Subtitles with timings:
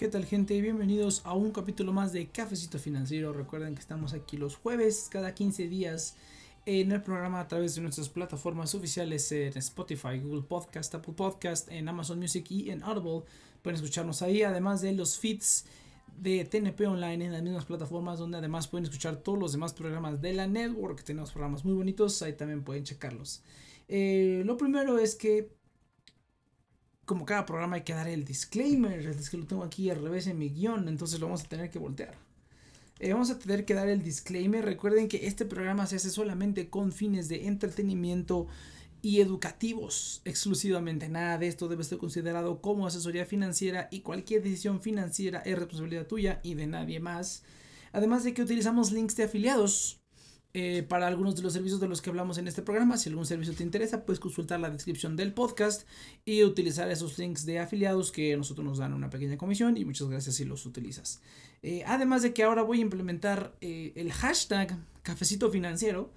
[0.00, 0.58] ¿Qué tal gente?
[0.62, 3.34] Bienvenidos a un capítulo más de Cafecito Financiero.
[3.34, 6.16] Recuerden que estamos aquí los jueves cada 15 días
[6.64, 11.70] en el programa a través de nuestras plataformas oficiales en Spotify, Google Podcast, Apple Podcast,
[11.70, 13.24] en Amazon Music y en Audible.
[13.60, 15.66] Pueden escucharnos ahí, además de los feeds
[16.16, 20.22] de TNP Online en las mismas plataformas donde además pueden escuchar todos los demás programas
[20.22, 21.04] de la network.
[21.04, 23.42] Tenemos programas muy bonitos, ahí también pueden checarlos.
[23.86, 25.59] Eh, lo primero es que
[27.10, 30.28] como cada programa hay que dar el disclaimer, es que lo tengo aquí al revés
[30.28, 32.14] en mi guion, entonces lo vamos a tener que voltear.
[33.00, 36.70] Eh, vamos a tener que dar el disclaimer, recuerden que este programa se hace solamente
[36.70, 38.46] con fines de entretenimiento
[39.02, 41.08] y educativos exclusivamente.
[41.08, 46.06] Nada de esto debe ser considerado como asesoría financiera y cualquier decisión financiera es responsabilidad
[46.06, 47.42] tuya y de nadie más.
[47.90, 49.99] Además de que utilizamos links de afiliados
[50.52, 52.96] eh, para algunos de los servicios de los que hablamos en este programa.
[52.96, 55.86] Si algún servicio te interesa, puedes consultar la descripción del podcast
[56.24, 60.08] y utilizar esos links de afiliados que nosotros nos dan una pequeña comisión y muchas
[60.08, 61.20] gracias si los utilizas.
[61.62, 66.10] Eh, además de que ahora voy a implementar eh, el hashtag cafecito financiero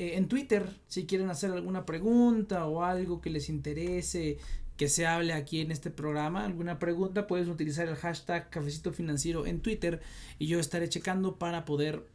[0.00, 4.38] en Twitter si quieren hacer alguna pregunta o algo que les interese
[4.78, 9.44] que se hable aquí en este programa, alguna pregunta, puedes utilizar el hashtag cafecito financiero
[9.44, 10.00] en Twitter
[10.38, 12.06] y yo estaré checando para poder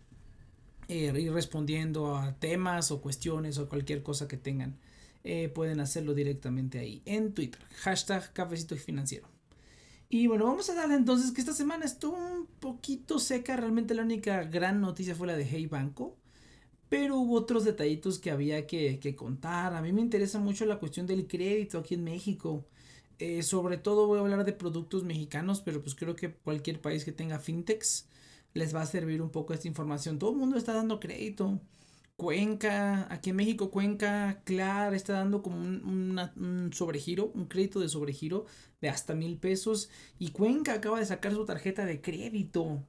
[0.88, 4.78] eh, ir respondiendo a temas o cuestiones o cualquier cosa que tengan.
[5.24, 7.62] Eh, pueden hacerlo directamente ahí en Twitter.
[7.82, 9.28] Hashtag cafecito financiero.
[10.10, 13.56] Y bueno, vamos a darle entonces que esta semana estuvo un poquito seca.
[13.56, 16.18] Realmente la única gran noticia fue la de Hey Banco.
[16.90, 19.74] Pero hubo otros detallitos que había que, contar.
[19.74, 22.66] A mí me interesa mucho la cuestión del crédito aquí en México.
[23.18, 27.06] Eh, sobre todo voy a hablar de productos mexicanos, pero pues creo que cualquier país
[27.06, 28.08] que tenga fintechs
[28.54, 30.20] les va a servir un poco esta información.
[30.20, 31.60] Todo el mundo está dando crédito.
[32.16, 38.46] Cuenca, aquí en México, Cuenca, Clar está dando como un, sobregiro, un crédito de sobregiro
[38.82, 39.90] de hasta mil pesos.
[40.20, 42.84] Y Cuenca acaba de sacar su tarjeta de crédito.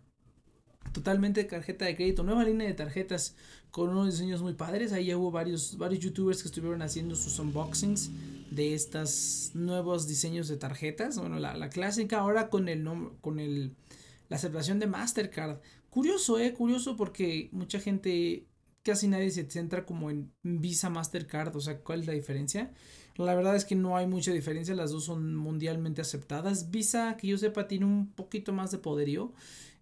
[0.93, 3.35] Totalmente tarjeta de crédito, nueva línea de tarjetas
[3.71, 4.93] con unos diseños muy padres.
[4.93, 8.11] Ahí ya hubo varios, varios youtubers que estuvieron haciendo sus unboxings
[8.51, 11.19] de estos nuevos diseños de tarjetas.
[11.19, 12.87] Bueno, la, la clásica ahora con el,
[13.23, 13.75] con el
[14.35, 15.61] la aceptación de Mastercard.
[15.91, 18.49] Curioso, eh, curioso porque mucha gente,
[18.83, 22.73] casi nadie se centra como en Visa Mastercard, o sea, ¿cuál es la diferencia?
[23.17, 26.73] La verdad es que no hay mucha diferencia, las dos son mundialmente aceptadas.
[26.73, 29.33] Visa, que yo sepa, tiene un poquito más de poderío.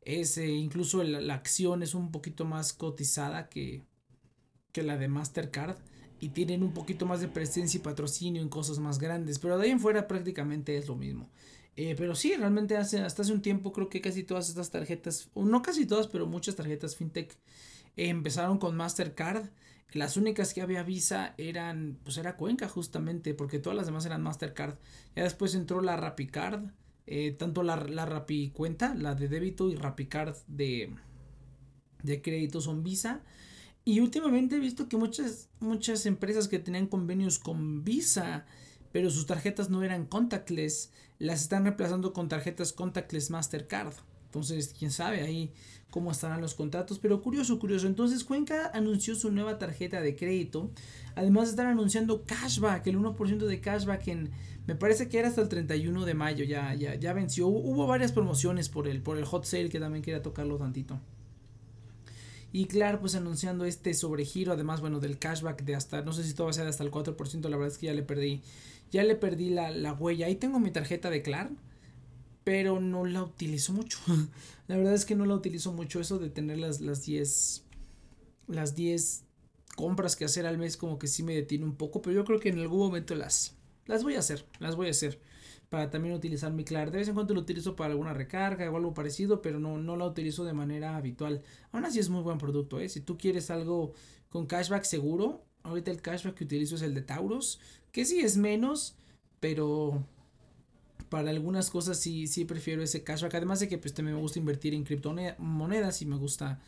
[0.02, 3.86] Es, eh, incluso la acción es un poquito más cotizada que,
[4.72, 5.78] que la de Mastercard
[6.20, 9.64] y tienen un poquito más de presencia y patrocinio en cosas más grandes, pero de
[9.64, 11.30] ahí en fuera prácticamente es lo mismo.
[11.76, 15.30] Eh, pero sí, realmente hace, hasta hace un tiempo creo que casi todas estas tarjetas,
[15.34, 17.38] no casi todas, pero muchas tarjetas fintech
[17.96, 19.48] empezaron con Mastercard.
[19.92, 24.22] Las únicas que había Visa eran, pues era Cuenca justamente, porque todas las demás eran
[24.22, 24.76] Mastercard.
[25.16, 26.64] Ya después entró la Rapicard,
[27.06, 30.94] eh, tanto la, la Rapicuenta, la de débito y Rapicard de,
[32.02, 33.22] de crédito son Visa.
[33.84, 38.46] Y últimamente he visto que muchas, muchas empresas que tenían convenios con Visa,
[38.92, 43.94] pero sus tarjetas no eran contactless, las están reemplazando con tarjetas contactless Mastercard.
[44.26, 45.52] Entonces, quién sabe ahí
[45.90, 46.98] cómo estarán los contratos.
[46.98, 47.86] Pero curioso, curioso.
[47.86, 50.70] Entonces, Cuenca anunció su nueva tarjeta de crédito.
[51.14, 54.30] Además, están anunciando cashback, el 1% de cashback en.
[54.66, 56.44] Me parece que era hasta el 31 de mayo.
[56.44, 57.46] Ya, ya, ya venció.
[57.48, 60.98] Hubo varias promociones por el, por el hot sale que también quería tocarlo tantito.
[62.52, 66.34] Y claro, pues anunciando este sobregiro, además, bueno, del cashback de hasta, no sé si
[66.34, 68.42] todo va a ser hasta el 4%, la verdad es que ya le perdí
[68.92, 70.26] ya le perdí la, huella.
[70.26, 71.50] Ahí tengo mi tarjeta de Clar,
[72.44, 73.98] pero no la utilizo mucho.
[74.68, 75.98] la verdad es que no la utilizo mucho.
[75.98, 77.64] Eso de tener las, las 10
[78.48, 79.24] las 10
[79.76, 82.38] compras que hacer al mes como que sí me detiene un poco, pero yo creo
[82.38, 83.54] que en algún momento las,
[83.86, 85.18] las voy a hacer, las voy a hacer
[85.72, 86.90] para también utilizar mi Clar.
[86.90, 89.96] De vez en cuando lo utilizo para alguna recarga o algo parecido, pero no, no
[89.96, 91.40] la utilizo de manera habitual.
[91.70, 92.90] Aún así es muy buen producto, ¿eh?
[92.90, 93.94] Si tú quieres algo
[94.28, 97.58] con cashback seguro, ahorita el cashback que utilizo es el de Tauros
[97.90, 98.96] que sí es menos,
[99.40, 100.04] pero
[101.08, 103.36] para algunas cosas sí, sí prefiero ese cashback.
[103.36, 106.60] Además de que pues me gusta invertir en criptomonedas y me gusta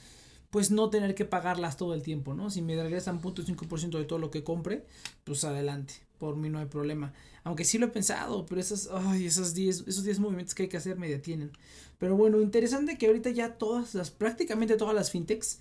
[0.48, 2.48] pues no tener que pagarlas todo el tiempo, ¿no?
[2.48, 4.86] Si me regresan .5% de todo lo que compre,
[5.24, 7.12] pues adelante, por mí no hay problema.
[7.42, 10.68] Aunque sí lo he pensado, pero esas, ay, esas 10, esos 10 movimientos que hay
[10.68, 11.52] que hacer me detienen.
[11.98, 15.58] Pero bueno, interesante que ahorita ya todas las, prácticamente todas las fintechs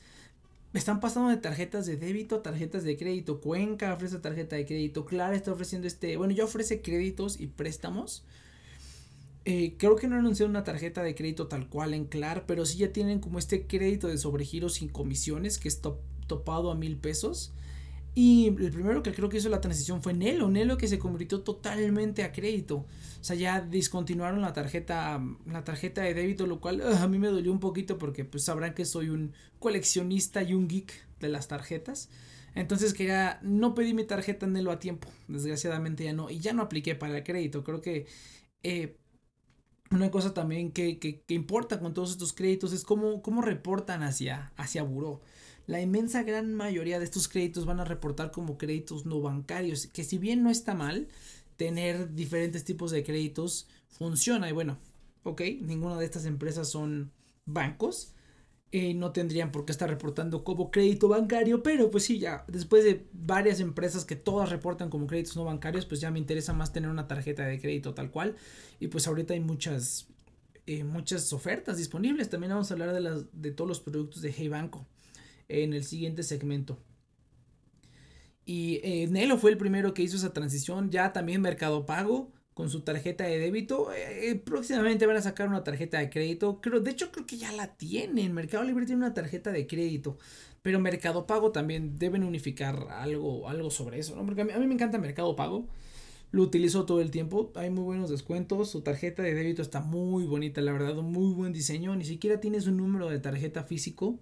[0.74, 3.40] están pasando de tarjetas de débito a tarjetas de crédito.
[3.42, 5.06] Cuenca ofrece tarjeta de crédito.
[5.06, 6.18] Clara está ofreciendo este.
[6.18, 8.24] Bueno, ya ofrece créditos y préstamos.
[9.46, 12.78] Eh, creo que no anunciaron una tarjeta de crédito tal cual en Clar, pero sí
[12.78, 15.82] ya tienen como este crédito de sobregiro sin comisiones que es
[16.28, 17.54] topado a mil pesos.
[18.16, 21.42] Y el primero que creo que hizo la transición fue Nelo, Nelo que se convirtió
[21.42, 22.86] totalmente a crédito.
[23.20, 27.30] O sea, ya discontinuaron la tarjeta, la tarjeta de débito, lo cual a mí me
[27.30, 31.48] dolió un poquito porque pues sabrán que soy un coleccionista y un geek de las
[31.48, 32.10] tarjetas.
[32.54, 36.62] Entonces quería, no pedí mi tarjeta Nelo a tiempo, desgraciadamente ya no, y ya no
[36.62, 37.64] apliqué para el crédito.
[37.64, 38.06] Creo que
[38.62, 39.00] eh,
[39.90, 44.04] una cosa también que, que, que, importa con todos estos créditos es cómo, cómo reportan
[44.04, 45.22] hacia, hacia Buró
[45.66, 50.04] la inmensa gran mayoría de estos créditos van a reportar como créditos no bancarios, que
[50.04, 51.08] si bien no está mal,
[51.56, 54.50] tener diferentes tipos de créditos funciona.
[54.50, 54.78] Y bueno,
[55.24, 57.12] ok, ninguna de estas empresas son
[57.46, 58.14] bancos.
[58.72, 62.84] Eh, no tendrían por qué estar reportando como crédito bancario, pero pues sí, ya después
[62.84, 66.74] de varias empresas que todas reportan como créditos no bancarios, pues ya me interesa más
[66.74, 68.36] tener una tarjeta de crédito tal cual.
[68.80, 70.08] Y pues ahorita hay muchas,
[70.66, 72.30] eh, muchas ofertas disponibles.
[72.30, 74.88] También vamos a hablar de, las, de todos los productos de Hey Banco
[75.50, 76.80] en el siguiente segmento.
[78.46, 80.90] Y eh, Nelo fue el primero que hizo esa transición.
[80.92, 83.94] Ya también Mercado Pago con su tarjeta de débito.
[83.94, 86.60] Eh, eh, próximamente van a sacar una tarjeta de crédito.
[86.62, 88.34] Creo, de hecho, creo que ya la tienen.
[88.34, 90.18] Mercado Libre tiene una tarjeta de crédito.
[90.62, 94.16] Pero Mercado Pago también deben unificar algo, algo sobre eso.
[94.16, 94.26] ¿no?
[94.26, 95.68] Porque a mí, a mí me encanta Mercado Pago.
[96.32, 97.52] Lo utilizo todo el tiempo.
[97.56, 98.70] Hay muy buenos descuentos.
[98.72, 100.96] Su tarjeta de débito está muy bonita, la verdad.
[100.96, 101.96] Muy buen diseño.
[101.96, 104.20] Ni siquiera tienes un número de tarjeta físico.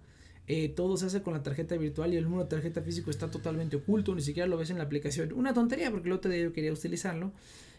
[0.54, 3.30] Eh, todo se hace con la tarjeta virtual y el número de tarjeta físico está
[3.30, 5.32] totalmente oculto, ni siquiera lo ves en la aplicación.
[5.32, 7.32] Una tontería porque el otro día yo quería utilizarlo.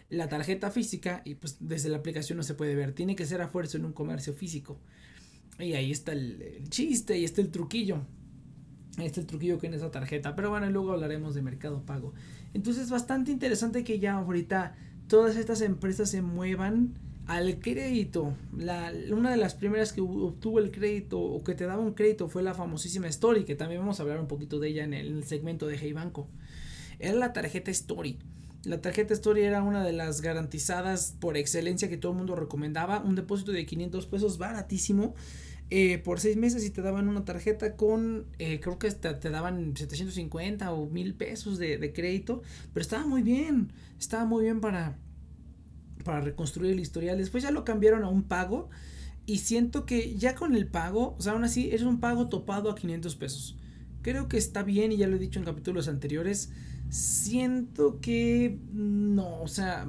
[0.10, 3.44] La tarjeta física y pues desde la aplicación no se puede ver, tiene que ser
[3.44, 4.80] a fuerza en un comercio físico.
[5.60, 8.08] Y ahí está el, chiste y está el truquillo.
[8.98, 10.36] Ahí está el truquillo que en esa tarjeta.
[10.36, 12.16] Pero bueno, luego hablaremos de mercado pago.
[12.56, 14.76] Entonces es bastante interesante que ya ahorita
[15.08, 16.96] todas estas empresas se muevan
[17.28, 18.36] al crédito.
[18.58, 22.28] La, una de las primeras que obtuvo el crédito o que te daba un crédito
[22.28, 25.24] fue la famosísima Story, que también vamos a hablar un poquito de ella en el,
[25.24, 26.28] segmento de Hey Banco.
[27.00, 28.20] Era la tarjeta Story.
[28.66, 33.02] La tarjeta Story era una de las garantizadas por excelencia que todo el mundo recomendaba.
[33.02, 35.16] Un depósito de 500 pesos baratísimo.
[35.70, 39.30] Eh, por seis meses y te daban una tarjeta con, eh, creo que te, te,
[39.32, 42.42] daban 750 o 1000 pesos de, de crédito.
[42.74, 43.74] Pero estaba muy bien.
[43.98, 44.98] Estaba muy bien para,
[46.04, 47.18] para reconstruir el historial.
[47.18, 48.70] Después ya lo cambiaron a un pago.
[49.26, 52.70] Y siento que ya con el pago, o sea, aún así es un pago topado
[52.70, 53.58] a 500 pesos.
[54.02, 56.52] Creo que está bien y ya lo he dicho en capítulos anteriores.
[56.90, 59.88] Siento que no, o sea,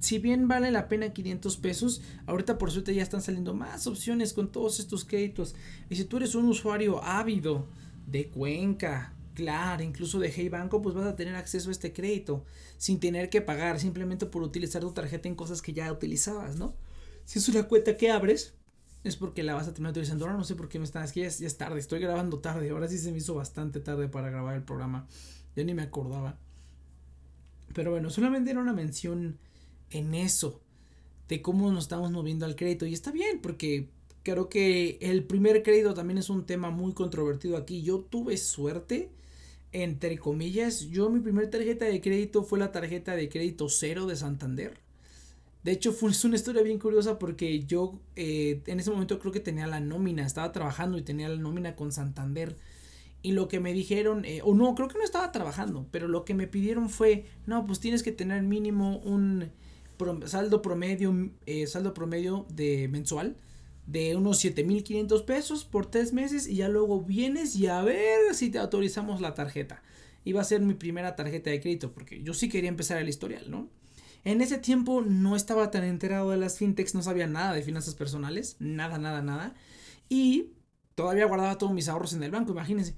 [0.00, 4.32] si bien vale la pena 500 pesos, ahorita por suerte ya están saliendo más opciones
[4.32, 5.54] con todos estos créditos.
[5.88, 7.68] Y si tú eres un usuario ávido
[8.06, 12.46] de Cuenca, Claro, incluso de Hey Banco, pues vas a tener acceso a este crédito
[12.78, 16.74] sin tener que pagar, simplemente por utilizar tu tarjeta en cosas que ya utilizabas, ¿no?
[17.26, 18.54] Si es una cuenta que abres,
[19.04, 20.24] es porque la vas a terminar utilizando.
[20.24, 22.70] Ahora no sé por qué me están, es que ya es, tarde, estoy grabando tarde,
[22.70, 25.06] ahora sí se me hizo bastante tarde para grabar el programa,
[25.54, 26.38] ya ni me acordaba.
[27.74, 29.38] Pero bueno, solamente era una mención
[29.90, 30.62] en eso,
[31.28, 33.90] de cómo nos estamos moviendo al crédito, y está bien, porque
[34.22, 37.82] creo que el primer crédito también es un tema muy controvertido aquí.
[37.82, 39.10] Yo tuve suerte
[39.72, 44.16] entre comillas, yo mi primer tarjeta de crédito fue la tarjeta de crédito cero de
[44.16, 44.78] Santander.
[45.62, 49.40] De hecho, fue una historia bien curiosa porque yo eh, en ese momento creo que
[49.40, 52.56] tenía la nómina, estaba trabajando y tenía la nómina con Santander.
[53.22, 56.24] Y lo que me dijeron, eh, o no, creo que no estaba trabajando, pero lo
[56.24, 59.50] que me pidieron fue, no, pues tienes que tener mínimo un
[60.26, 63.36] saldo promedio, eh, saldo promedio de mensual
[63.86, 68.50] de unos 7500 pesos por tres meses y ya luego vienes y a ver si
[68.50, 69.82] te autorizamos la tarjeta.
[70.24, 73.50] Iba a ser mi primera tarjeta de crédito porque yo sí quería empezar el historial,
[73.50, 73.68] ¿no?
[74.24, 77.94] En ese tiempo no estaba tan enterado de las fintechs, no sabía nada de finanzas
[77.94, 79.54] personales, nada, nada, nada.
[80.08, 80.50] Y
[80.96, 82.96] todavía guardaba todos mis ahorros en el banco, imagínense.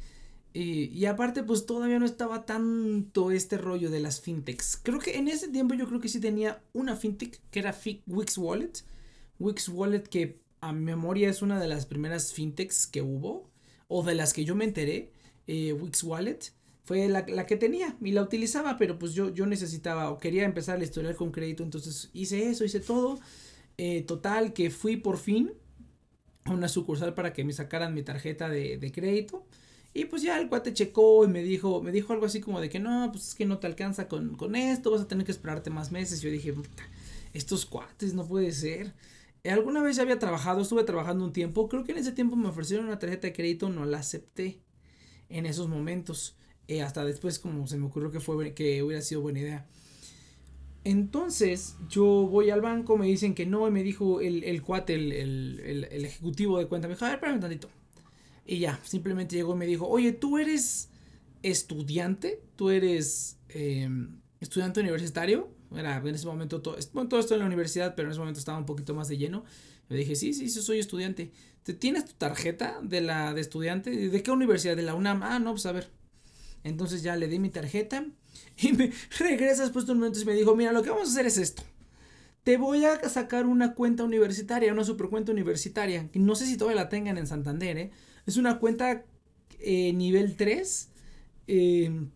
[0.54, 4.80] Y, y, aparte, pues todavía no estaba tanto este rollo de las fintechs.
[4.82, 7.76] Creo que en ese tiempo yo creo que sí tenía una fintech que era
[8.06, 8.72] Wix Wallet.
[9.38, 13.50] Wix Wallet que a mi memoria es una de las primeras fintechs que hubo,
[13.88, 15.12] o de las que yo me enteré,
[15.46, 16.38] eh, Wix Wallet,
[16.84, 20.78] fue la, que tenía y la utilizaba, pero pues yo, yo necesitaba o quería empezar
[20.78, 23.18] la historial con crédito, entonces hice eso, hice todo.
[23.76, 25.52] Eh, total, que fui por fin
[26.44, 29.46] a una sucursal para que me sacaran mi tarjeta de, de crédito.
[29.94, 32.68] Y pues ya el cuate checó y me dijo, me dijo algo así como de
[32.68, 35.32] que no, pues es que no te alcanza con, con esto, vas a tener que
[35.32, 36.20] esperarte más meses.
[36.20, 36.54] Yo dije,
[37.34, 38.94] estos cuates no puede ser.
[39.50, 41.68] Alguna vez ya había trabajado, estuve trabajando un tiempo.
[41.68, 44.60] Creo que en ese tiempo me ofrecieron una tarjeta de crédito, no la acepté
[45.28, 46.36] en esos momentos.
[46.66, 49.66] Eh, hasta después, como se me ocurrió que, fue, que hubiera sido buena idea.
[50.84, 54.94] Entonces, yo voy al banco, me dicen que no, y me dijo el, el cuate,
[54.94, 57.68] el, el, el, ejecutivo de cuenta, me dijo, a ver, espérame un tantito.
[58.46, 60.90] Y ya, simplemente llegó y me dijo, oye, tú eres
[61.42, 67.40] estudiante, tú eres em, estudiante universitario, era en ese momento todo, bueno, todo esto en
[67.40, 69.44] la universidad, pero en ese momento estaba un poquito más de lleno.
[69.88, 71.30] Le dije, sí, sí, sí, soy estudiante.
[71.78, 73.90] ¿Tienes tu tarjeta de la de estudiante?
[73.90, 74.76] ¿De qué universidad?
[74.76, 75.22] De la UNAM.
[75.22, 75.90] Ah, no, pues a ver.
[76.64, 78.04] Entonces ya le di mi tarjeta
[78.56, 81.12] y me regresa después de un momento y me dijo, mira, lo que vamos a
[81.12, 81.62] hacer es esto.
[82.44, 86.08] Te voy a sacar una cuenta universitaria, una supercuenta universitaria.
[86.14, 87.90] No sé si todavía la tengan en Santander, ¿eh?
[88.26, 89.04] Es una cuenta
[89.58, 90.88] eh, nivel 3
[91.46, 92.10] em,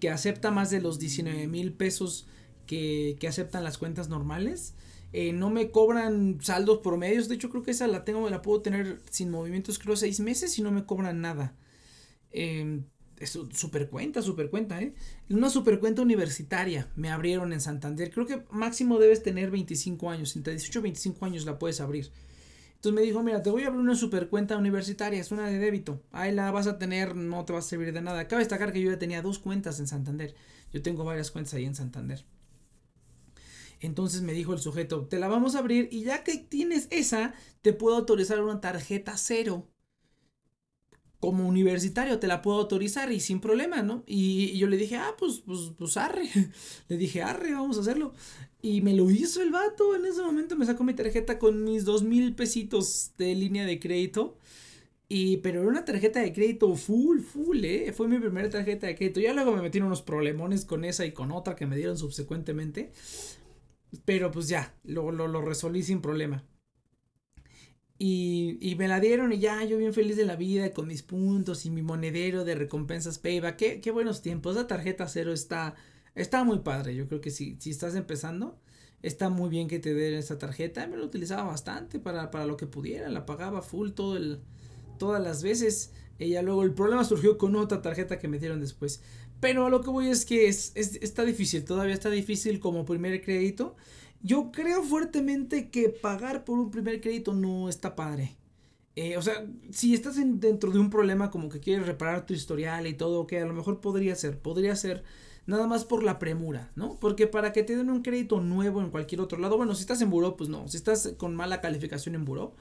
[0.00, 2.26] que acepta más de los 19 mil pesos
[2.66, 4.74] que, que aceptan las cuentas normales.
[5.12, 7.28] Eh, no me cobran saldos promedios.
[7.28, 10.58] De hecho, creo que esa la tengo, la puedo tener sin movimientos, creo, seis meses
[10.58, 11.54] y no me cobran nada.
[12.30, 12.82] Eh,
[13.18, 14.94] es super cuenta, super cuenta, ¿eh?
[15.28, 18.10] Una super cuenta universitaria me abrieron en Santander.
[18.10, 20.36] Creo que máximo debes tener 25 años.
[20.36, 22.10] Entre 18 y 25 años la puedes abrir.
[22.78, 25.58] Entonces me dijo, mira, te voy a abrir una super cuenta universitaria, es una de
[25.58, 26.00] débito.
[26.12, 28.28] Ahí la vas a tener, no te va a servir de nada.
[28.28, 30.36] Cabe destacar que yo ya tenía dos cuentas en Santander.
[30.72, 32.24] Yo tengo varias cuentas ahí en Santander.
[33.80, 37.34] Entonces me dijo el sujeto, te la vamos a abrir y ya que tienes esa,
[37.62, 39.66] te puedo autorizar una tarjeta cero.
[41.20, 44.04] Como universitario te la puedo autorizar y sin problema, ¿no?
[44.06, 46.28] Y, yo le dije, ah, pues, pues, pues arre.
[46.88, 48.12] le dije, arre, vamos a hacerlo.
[48.62, 49.96] Y me lo hizo el vato.
[49.96, 53.80] En ese momento me sacó mi tarjeta con mis dos mil pesitos de línea de
[53.80, 54.36] crédito.
[55.08, 57.92] Y, pero era una tarjeta de crédito full, full, ¿eh?
[57.92, 59.20] Fue mi primera tarjeta de crédito.
[59.20, 61.96] Ya luego me metí en unos problemones con esa y con otra que me dieron
[61.96, 62.92] subsecuentemente.
[64.04, 66.44] Pero pues ya, lo, lo, lo resolví sin problema.
[68.00, 71.02] Y, y, me la dieron y ya, yo bien feliz de la vida con mis
[71.02, 73.56] puntos y mi monedero de recompensas Payback.
[73.56, 74.54] Qué, qué buenos tiempos.
[74.54, 75.74] La tarjeta cero está,
[76.14, 76.94] está muy padre.
[76.94, 78.56] Yo creo que si, si estás empezando,
[79.02, 80.86] está muy bien que te den esa tarjeta.
[80.86, 83.08] Me lo utilizaba bastante para, para lo que pudiera.
[83.08, 84.40] La pagaba full todo el,
[84.98, 85.92] todas las veces.
[86.20, 89.02] Y ya luego el problema surgió con otra tarjeta que me dieron después.
[89.40, 93.22] Pero a lo que voy es que es, está difícil, todavía está difícil como primer
[93.22, 93.76] crédito.
[94.22, 98.36] Yo creo fuertemente que pagar por un primer crédito no está padre.
[98.96, 102.86] Eh, o sea, si estás dentro de un problema como que quieres reparar tu historial
[102.86, 105.04] y todo, que a lo mejor podría ser, podría ser
[105.46, 106.98] nada más por la premura, ¿no?
[106.98, 110.02] Porque para que te den un crédito nuevo en cualquier otro lado, bueno, si estás
[110.02, 112.54] en buró, pues no, si estás con mala calificación en buró,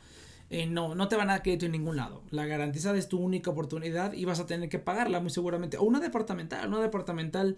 [0.49, 2.23] eh, no, no te van a dar crédito en ningún lado.
[2.29, 5.77] La garantizada es tu única oportunidad y vas a tener que pagarla muy seguramente.
[5.77, 7.57] O una departamental, una departamental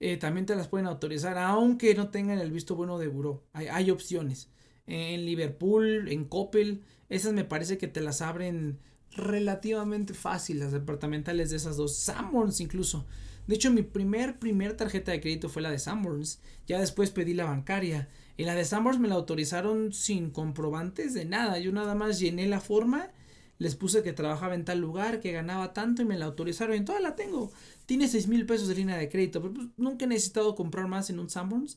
[0.00, 3.44] eh, también te las pueden autorizar, aunque no tengan el visto bueno de buró.
[3.52, 4.48] Hay, hay opciones.
[4.86, 8.78] En Liverpool, en Coppel, esas me parece que te las abren
[9.12, 11.96] relativamente fácil, las departamentales de esas dos.
[11.96, 13.06] Sanborns incluso.
[13.46, 16.40] De hecho, mi primer, primer tarjeta de crédito fue la de Sanborns.
[16.66, 18.08] Ya después pedí la bancaria.
[18.40, 21.58] Y la de Sanborns me la autorizaron sin comprobantes de nada.
[21.58, 23.10] Yo nada más llené la forma,
[23.58, 26.74] les puse que trabajaba en tal lugar, que ganaba tanto y me la autorizaron.
[26.74, 27.52] Y toda la tengo.
[27.84, 29.42] Tiene 6 mil pesos de línea de crédito.
[29.42, 31.76] Pero pues, nunca he necesitado comprar más en un Sanborns.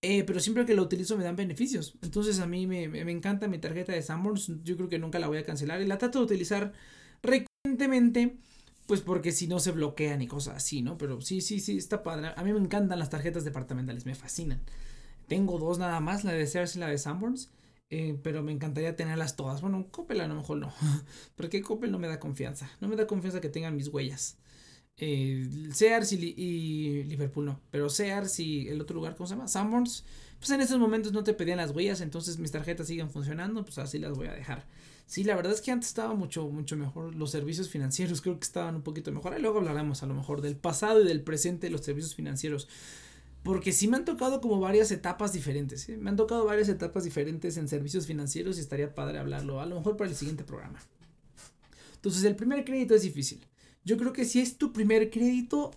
[0.00, 1.98] Eh, pero siempre que la utilizo me dan beneficios.
[2.02, 4.52] Entonces a mí me, me, encanta mi tarjeta de Sanborns.
[4.62, 5.82] Yo creo que nunca la voy a cancelar.
[5.82, 6.72] Y la trato de utilizar
[7.20, 8.36] recurrentemente.
[8.86, 10.98] Pues porque si no se bloquean y cosas así, ¿no?
[10.98, 12.28] Pero sí, sí, sí, está padre.
[12.36, 14.60] A mí me encantan las tarjetas departamentales, me fascinan.
[15.26, 17.50] Tengo dos nada más, la de Sears y la de Sanborns.
[17.88, 19.60] Eh, pero me encantaría tenerlas todas.
[19.60, 20.72] Bueno, Coppel a lo mejor no.
[21.36, 22.70] Porque Coppel no me da confianza.
[22.80, 24.38] No me da confianza que tengan mis huellas.
[24.98, 27.60] Eh, Sears y, Liverpool no.
[27.70, 29.48] Pero Sears y el otro lugar, ¿cómo se llama?
[29.48, 30.04] Sanborns.
[30.38, 32.00] Pues en estos momentos no te pedían las huellas.
[32.00, 33.64] Entonces mis tarjetas siguen funcionando.
[33.64, 34.66] Pues así las voy a dejar.
[35.06, 37.14] Sí, la verdad es que antes estaba mucho, mucho mejor.
[37.14, 39.36] Los servicios financieros creo que estaban un poquito mejor.
[39.38, 42.68] Y luego hablaremos a lo mejor del pasado y del presente de los servicios financieros.
[43.46, 45.88] Porque sí me han tocado como varias etapas diferentes.
[45.88, 45.96] ¿eh?
[45.96, 49.60] Me han tocado varias etapas diferentes en servicios financieros y estaría padre hablarlo.
[49.60, 50.80] A lo mejor para el siguiente programa.
[51.94, 53.46] Entonces, el primer crédito es difícil.
[53.84, 55.70] Yo creo que si es tu primer crédito,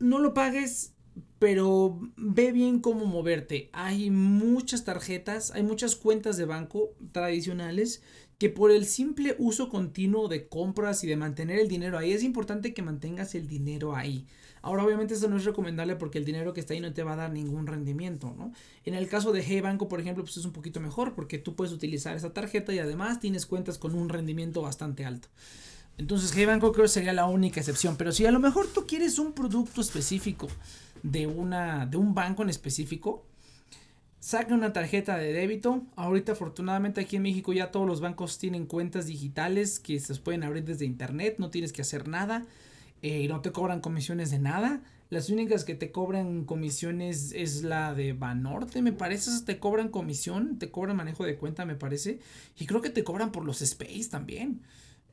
[0.00, 0.92] no lo pagues,
[1.38, 3.70] pero ve bien cómo moverte.
[3.72, 8.02] Hay muchas tarjetas, hay muchas cuentas de banco tradicionales
[8.38, 12.22] que por el simple uso continuo de compras y de mantener el dinero ahí, es
[12.22, 14.26] importante que mantengas el dinero ahí.
[14.62, 17.12] Ahora, obviamente, eso no es recomendable porque el dinero que está ahí no te va
[17.12, 18.52] a dar ningún rendimiento, ¿no?
[18.84, 21.54] En el caso de G Banco, por ejemplo, pues es un poquito mejor porque tú
[21.54, 25.28] puedes utilizar esa tarjeta y además tienes cuentas con un rendimiento bastante alto.
[25.98, 27.96] Entonces, G Banco creo que sería la única excepción.
[27.96, 30.48] Pero si a lo mejor tú quieres un producto específico
[31.02, 33.24] de, una, de un banco en específico,
[34.20, 35.82] saca una tarjeta de débito.
[35.96, 40.44] Ahorita, afortunadamente, aquí en México ya todos los bancos tienen cuentas digitales que se pueden
[40.44, 42.46] abrir desde internet, no tienes que hacer nada.
[43.02, 44.82] Eh, no te cobran comisiones de nada.
[45.10, 49.30] Las únicas que te cobran comisiones es la de Banorte, me parece.
[49.44, 52.20] Te cobran comisión, te cobran manejo de cuenta, me parece.
[52.58, 54.62] Y creo que te cobran por los Space también.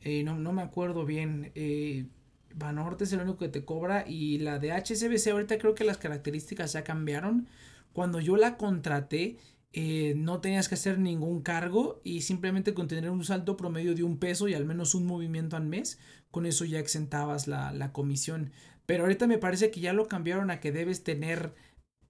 [0.02, 1.52] Eh, no, no, me acuerdo bien.
[1.56, 2.08] Eh,
[2.56, 5.98] Banorte es el único que te cobra y la de HSBC ahorita creo que las
[5.98, 7.48] características ya cambiaron.
[7.94, 9.38] Cuando yo la contraté
[9.78, 14.04] eh, no tenías que hacer ningún cargo y simplemente con tener un saldo promedio de
[14.04, 16.00] un peso y al menos un movimiento al mes,
[16.32, 18.54] con eso ya exentabas la, la comisión.
[18.86, 21.54] Pero ahorita me parece que ya lo cambiaron a que debes tener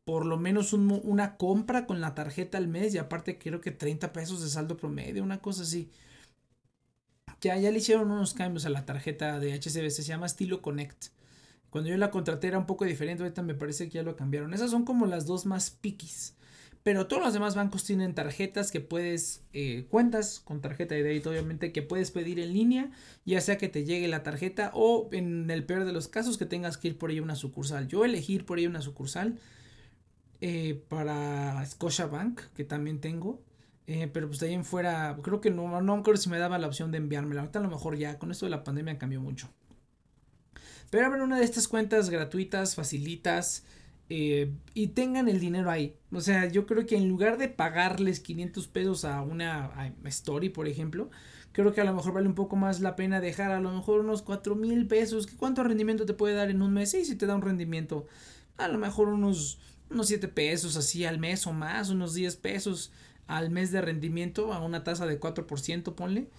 [0.03, 4.13] por lo menos una compra con la tarjeta al mes y aparte creo que 30
[4.13, 5.89] pesos de saldo promedio, una cosa así.
[7.41, 11.07] Ya, ya le hicieron unos cambios a la tarjeta de HCBC, se llama Estilo Connect.
[11.71, 14.53] Cuando yo la contraté era un poco diferente, ahorita me parece que ya lo cambiaron.
[14.53, 16.35] Esas son como las dos más piquis.
[16.85, 21.31] Pero todos los demás bancos tienen tarjetas que puedes, eh, cuentas con tarjeta de débito
[21.31, 22.91] obviamente que puedes pedir en línea,
[23.25, 26.45] ya sea que te llegue la tarjeta o en el peor de los casos que
[26.45, 27.87] tengas que ir por ahí a una sucursal.
[27.87, 29.39] Yo elegí ir por ahí una sucursal
[30.41, 33.41] eh, para Scotiabank, que también tengo.
[33.87, 36.59] Eh, pero pues de ahí en fuera, creo que no, no creo si me daba
[36.59, 37.41] la opción de enviármela.
[37.41, 39.49] Ahorita a lo mejor ya, con esto de la pandemia cambió mucho.
[40.91, 43.63] Pero abren una de estas cuentas gratuitas, facilitas.
[44.09, 45.95] Eh, y tengan el dinero ahí.
[46.11, 50.67] O sea, yo creo que en lugar de pagarles 500 pesos a una story, por
[50.67, 51.09] ejemplo,
[51.51, 54.01] creo que a lo mejor vale un poco más la pena dejar a lo mejor
[54.01, 55.27] unos 4 mil pesos.
[55.27, 56.91] ¿Cuánto rendimiento te puede dar en un mes?
[56.91, 58.05] Sí, si te da un rendimiento,
[58.57, 59.59] a lo mejor unos,
[59.89, 62.91] unos 7 pesos así al mes o más, unos 10 pesos
[63.27, 66.29] al mes de rendimiento a una tasa de 4%, ponle.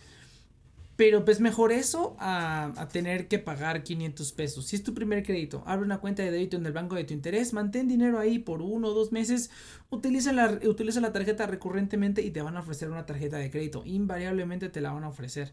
[0.97, 4.67] Pero pues mejor eso a, tener que pagar 500 pesos.
[4.67, 7.13] Si es tu primer crédito, abre una cuenta de débito en el banco de tu
[7.13, 9.51] interés, mantén dinero ahí por uno o dos meses,
[9.91, 13.83] utiliza la, utiliza la tarjeta recurrentemente y te van a ofrecer una tarjeta de crédito.
[13.85, 15.53] Invariablemente te la van a ofrecer.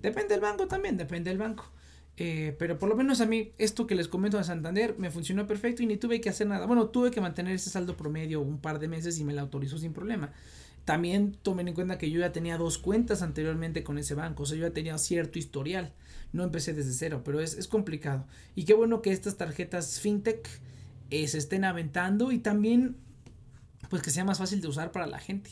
[0.00, 1.72] Depende del banco también, depende del banco.
[2.16, 5.48] Eh, pero por lo menos a mí, esto que les comento de Santander me funcionó
[5.48, 6.66] perfecto y ni tuve que hacer nada.
[6.66, 9.78] Bueno, tuve que mantener ese saldo promedio un par de meses y me la autorizó
[9.78, 10.32] sin problema.
[10.84, 14.46] También tomen en cuenta que yo ya tenía dos cuentas anteriormente con ese banco, o
[14.46, 15.92] sea, yo ya tenía cierto historial.
[16.32, 18.26] No empecé desde cero, pero es, complicado.
[18.54, 20.48] Y qué bueno que estas tarjetas fintech
[21.10, 22.96] eh, se estén aventando y también
[23.88, 25.50] pues que sea más fácil de usar para la gente.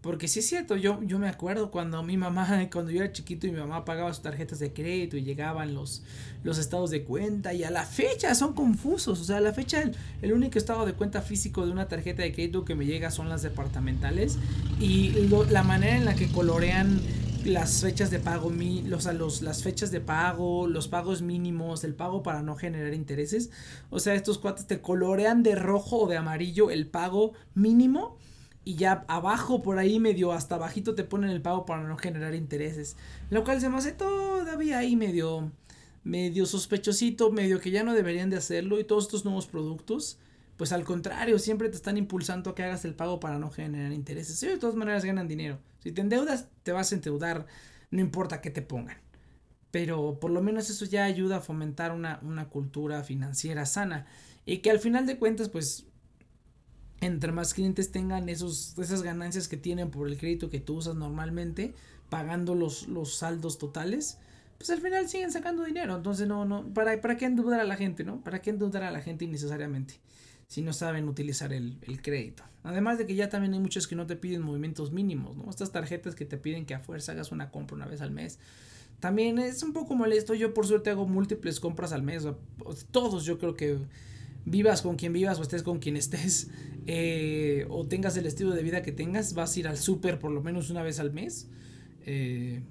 [0.00, 3.46] Porque sí es cierto, yo, yo me acuerdo cuando mi mamá, cuando yo era chiquito
[3.46, 6.02] y mi mamá pagaba sus tarjetas de crédito y llegaban los,
[6.44, 9.20] los estados de cuenta y a la fecha son confusos.
[9.20, 9.82] O sea, a la fecha
[10.22, 13.28] el, único estado de cuenta físico de una tarjeta de crédito que me llega son
[13.28, 14.38] las departamentales
[14.78, 15.10] y
[15.50, 17.00] la manera en la que colorean
[17.44, 21.94] las fechas de pago, mi, los, los, las fechas de pago, los pagos mínimos, el
[21.94, 23.50] pago para no generar intereses.
[23.90, 28.16] O sea, estos cuates te colorean de rojo o de amarillo el pago mínimo
[28.68, 32.34] y ya abajo por ahí medio hasta abajito te ponen el pago para no generar
[32.34, 32.96] intereses.
[33.30, 35.50] Lo cual se me hace todavía ahí medio
[36.04, 40.18] medio sospechosito, medio que ya no deberían de hacerlo y todos estos nuevos productos
[40.58, 43.92] pues al contrario, siempre te están impulsando a que hagas el pago para no generar
[43.92, 44.42] intereses.
[44.42, 45.60] Y de todas maneras ganan dinero.
[45.78, 47.46] Si te endeudas, te vas a endeudar,
[47.92, 48.98] no importa qué te pongan.
[49.70, 54.06] Pero por lo menos eso ya ayuda a fomentar una, una cultura financiera sana.
[54.44, 55.86] Y que al final de cuentas, pues
[57.00, 60.96] entre más clientes tengan esos, esas ganancias que tienen por el crédito que tú usas
[60.96, 61.74] normalmente,
[62.08, 64.18] pagando los, los saldos totales,
[64.56, 65.94] pues al final siguen sacando dinero.
[65.96, 68.20] Entonces, no, no, ¿para, ¿para qué endeudar a la gente, no?
[68.20, 69.94] ¿Para qué endeudar a la gente innecesariamente?
[70.48, 72.42] Si no saben utilizar el, el, crédito.
[72.64, 75.48] Además de que ya también hay muchos que no te piden movimientos mínimos, ¿no?
[75.50, 78.38] Estas tarjetas que te piden que a fuerza hagas una compra una vez al mes.
[78.98, 80.34] También es un poco molesto.
[80.34, 82.26] Yo por suerte hago múltiples compras al mes.
[82.90, 83.78] Todos yo creo que
[84.50, 86.50] vivas con quien vivas o estés con quien estés,
[86.86, 90.30] eh, o tengas el estilo de vida que tengas, vas a ir al súper por
[90.30, 91.48] lo menos una vez al mes,
[92.06, 92.62] eh,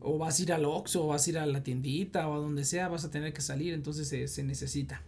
[0.00, 2.38] o vas a ir al Oxxo, o vas a ir a la tiendita, o a
[2.38, 5.02] donde sea, vas a tener que salir, entonces se, necesita.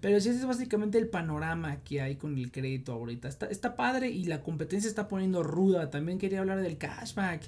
[0.00, 3.28] Pero ese es básicamente el panorama que hay con el crédito ahorita.
[3.28, 5.90] Está, está padre y la competencia está poniendo ruda.
[5.90, 7.42] También quería hablar del cashback.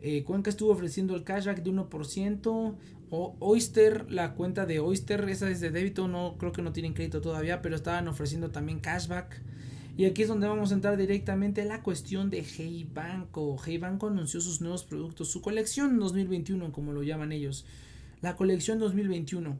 [0.00, 2.76] Eh, Cuenca estuvo ofreciendo el cashback de 1%.
[3.10, 6.92] O Oyster, la cuenta de Oyster, esa es de débito, no creo que no tienen
[6.92, 9.40] crédito todavía, pero estaban ofreciendo también cashback.
[9.96, 13.56] Y aquí es donde vamos a entrar directamente a la cuestión de Hey Banco.
[13.64, 17.64] Hey Banco anunció sus nuevos productos, su colección 2021, como lo llaman ellos.
[18.20, 19.58] La colección 2021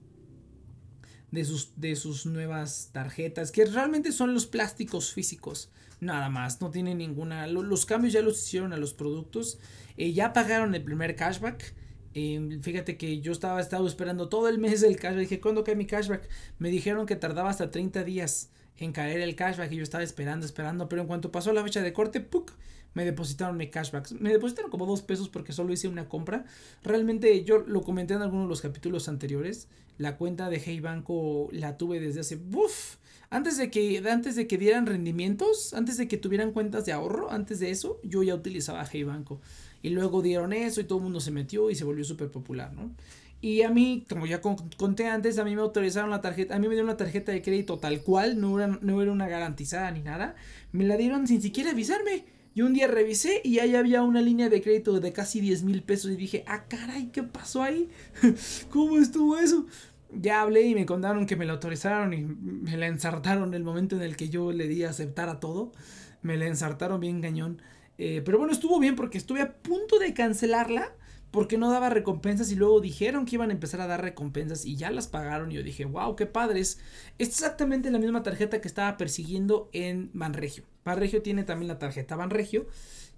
[1.31, 6.71] de sus, de sus nuevas tarjetas, que realmente son los plásticos físicos, nada más, no
[6.71, 9.59] tienen ninguna, los cambios ya los hicieron a los productos,
[9.97, 11.75] eh, ya pagaron el primer cashback,
[12.15, 15.21] em, fíjate que yo estaba, estado esperando todo el mes el cashback.
[15.21, 16.29] Dije, ¿cuándo cae mi cashback?
[16.59, 20.47] Me dijeron que tardaba hasta 30 días en caer el cashback y yo estaba esperando,
[20.47, 20.89] esperando.
[20.89, 22.53] Pero en cuanto pasó la fecha de corte, ¡puc!
[22.99, 24.11] Me depositaron mi cashback.
[24.19, 26.45] Me depositaron como dos pesos porque solo hice una compra.
[26.83, 29.69] Realmente yo lo comenté en algunos de los capítulos anteriores.
[29.99, 32.35] La cuenta de Hey Banco la tuve desde hace...
[32.35, 32.97] ¡Buf!
[33.31, 37.31] Antes de, que, antes de que dieran rendimientos, antes de que tuvieran cuentas de ahorro,
[37.31, 39.41] antes de eso, yo ya utilizaba Hey Banco.
[39.81, 42.73] Y luego dieron eso y todo el mundo se metió y se volvió súper popular,
[42.73, 42.91] ¿no?
[43.41, 46.67] Y a mí, como ya conté antes, a mí me autorizaron la tarjeta, a mí
[46.67, 50.03] me dieron una tarjeta de crédito tal cual, no era, no era una garantizada ni
[50.03, 50.35] nada.
[50.73, 52.38] Me la dieron sin siquiera avisarme.
[52.59, 55.85] Yo un día revisé y ahí había una línea de crédito de casi 10 mil
[55.85, 57.89] pesos y dije, ah, caray, ¿qué pasó ahí?
[58.71, 59.69] ¿Cómo estuvo eso?
[60.13, 63.95] Ya hablé y me contaron que me la autorizaron y me la ensartaron el momento
[63.95, 65.71] en el que yo le di a aceptar a todo.
[66.21, 67.63] Me la ensartaron bien cañón.
[67.97, 70.97] Eh, pero bueno, estuvo bien porque estuve a punto de cancelarla
[71.31, 74.77] porque no daba recompensas y luego dijeron que iban a empezar a dar recompensas y
[74.77, 76.79] ya las pagaron y yo dije, wow, qué padres.
[77.19, 80.65] Es exactamente la misma tarjeta que estaba persiguiendo en Banregio.
[80.85, 82.67] Banregio tiene también la tarjeta Banregio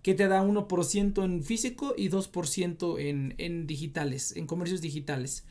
[0.03, 5.45] que te da 1% en físico y 2% en, en digitales, en comercios digitales.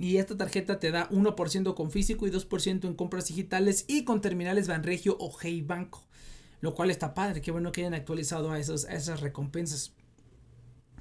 [0.00, 4.20] Y esta tarjeta te da 1% con físico y 2% en compras digitales y con
[4.20, 6.04] terminales Banregio o Hey Banco.
[6.60, 9.92] Lo cual está padre, qué bueno que hayan actualizado a, esos, a esas recompensas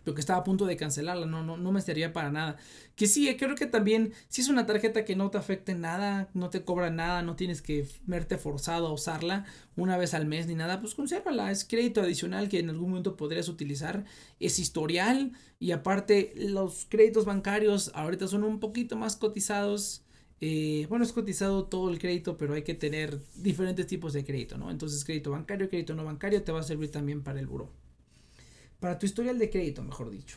[0.04, 2.58] pero que estaba a punto de cancelarla, no, no, no me estaría para nada.
[2.96, 6.30] Que sí, eh, creo que también, si es una tarjeta que no te afecte nada,
[6.34, 10.48] no te cobra nada, no tienes que verte forzado a usarla una vez al mes
[10.48, 14.06] ni nada, pues consérvala, es crédito adicional que en algún momento podrías utilizar,
[14.40, 20.04] es historial y aparte los créditos bancarios ahorita son un poquito más cotizados.
[20.42, 24.58] Eh, bueno, es cotizado todo el crédito, pero hay que tener diferentes tipos de crédito,
[24.58, 24.72] ¿no?
[24.72, 27.72] Entonces, crédito bancario, crédito no bancario te va a servir también para el buro
[28.84, 30.36] para tu historial de crédito, mejor dicho.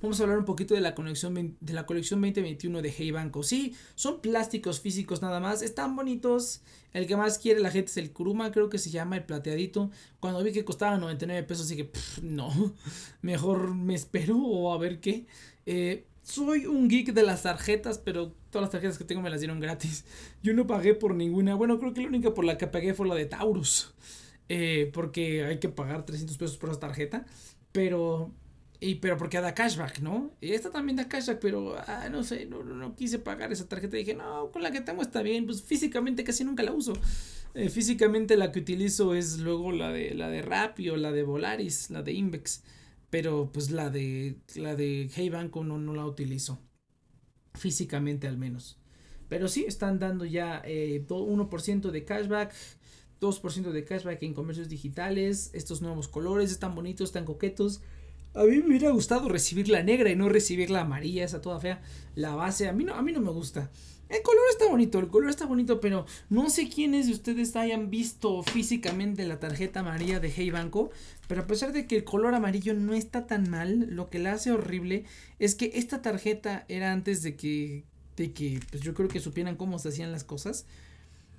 [0.00, 3.42] Vamos a hablar un poquito de la colección, de la colección 2021 de Hey Banco.
[3.42, 6.60] Sí, son plásticos físicos nada más, están bonitos.
[6.92, 9.90] El que más quiere la gente es el Kuruma, creo que se llama el plateadito.
[10.20, 11.90] Cuando vi que costaba 99 pesos, así que
[12.22, 12.52] no,
[13.20, 15.26] mejor me espero o a ver qué.
[15.66, 19.40] Eh, soy un geek de las tarjetas, pero todas las tarjetas que tengo me las
[19.40, 20.04] dieron gratis.
[20.44, 21.56] Yo no pagué por ninguna.
[21.56, 23.92] Bueno, creo que la única por la que pagué fue la de Taurus.
[24.48, 27.26] Eh, porque hay que pagar 300 pesos por esa tarjeta,
[27.70, 28.32] pero,
[28.80, 30.30] y, pero porque da cashback, ¿no?
[30.40, 34.14] Esta también da cashback, pero, ah, no sé, no, no, quise pagar esa tarjeta, dije,
[34.14, 36.94] no, con la que tengo está bien, pues físicamente casi nunca la uso.
[37.54, 41.24] Eh, físicamente la que utilizo es luego la de, la de Rappi o la de
[41.24, 42.62] Volaris, la de Invex,
[43.10, 46.58] pero pues la de, la de Hey Banco no, no la utilizo,
[47.54, 48.78] físicamente al menos.
[49.28, 52.54] Pero sí, están dando ya eh, 1% de cashback
[53.20, 57.80] 2% de cashback en comercios digitales, estos nuevos colores están bonitos, están coquetos.
[58.34, 61.60] A mí me hubiera gustado recibir la negra y no recibir la amarilla, esa toda
[61.60, 61.82] fea.
[62.14, 63.70] La base, a mí no, a mí no me gusta.
[64.08, 67.90] El color está bonito, el color está bonito, pero no sé quiénes de ustedes hayan
[67.90, 70.90] visto físicamente la tarjeta amarilla de Hey Banco,
[71.26, 74.32] pero a pesar de que el color amarillo no está tan mal, lo que la
[74.32, 75.04] hace horrible
[75.38, 77.84] es que esta tarjeta era antes de que,
[78.16, 80.64] de que, pues yo creo que supieran cómo se hacían las cosas.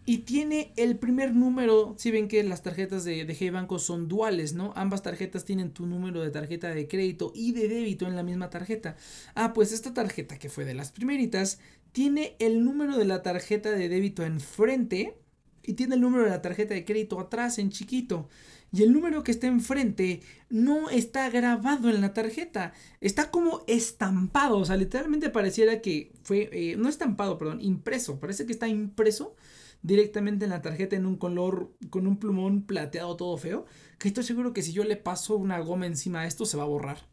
[0.10, 4.08] Y tiene el primer número, si ven que las tarjetas de, de Hey Banco son
[4.08, 4.74] duales, ¿no?
[4.76, 8.50] Ambas tarjetas tienen tu número de tarjeta de crédito y de débito en la misma
[8.50, 8.96] tarjeta.
[9.36, 11.60] Ah, pues esta tarjeta que fue de las primeritas,
[11.92, 15.16] tiene el número de la tarjeta de débito enfrente
[15.62, 18.30] y tiene el número de la tarjeta de crédito atrás en chiquito.
[18.72, 22.74] Y el número que está enfrente no está grabado en la tarjeta.
[23.00, 24.58] Está como estampado.
[24.58, 26.50] O sea, literalmente pareciera que fue.
[26.52, 28.20] Eh, no estampado, perdón, impreso.
[28.20, 29.36] Parece que está impreso
[29.82, 33.66] directamente en la tarjeta en un color con un plumón plateado todo feo,
[33.98, 36.64] que estoy seguro que si yo le paso una goma encima a esto se va
[36.64, 37.08] a borrar.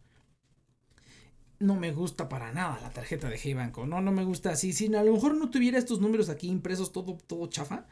[1.58, 4.72] No me gusta para nada la tarjeta de Hey Banco, no, no me gusta así.
[4.72, 7.86] Si a lo mejor no tuviera estos números aquí impresos todo, todo chafa,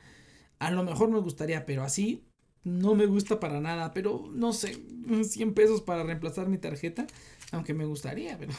[0.59, 2.27] a lo mejor me gustaría, pero así
[2.63, 3.95] no me gusta para nada.
[3.95, 4.83] Pero no sé,
[5.23, 7.07] 100 pesos para reemplazar mi tarjeta,
[7.53, 8.53] aunque me gustaría, pero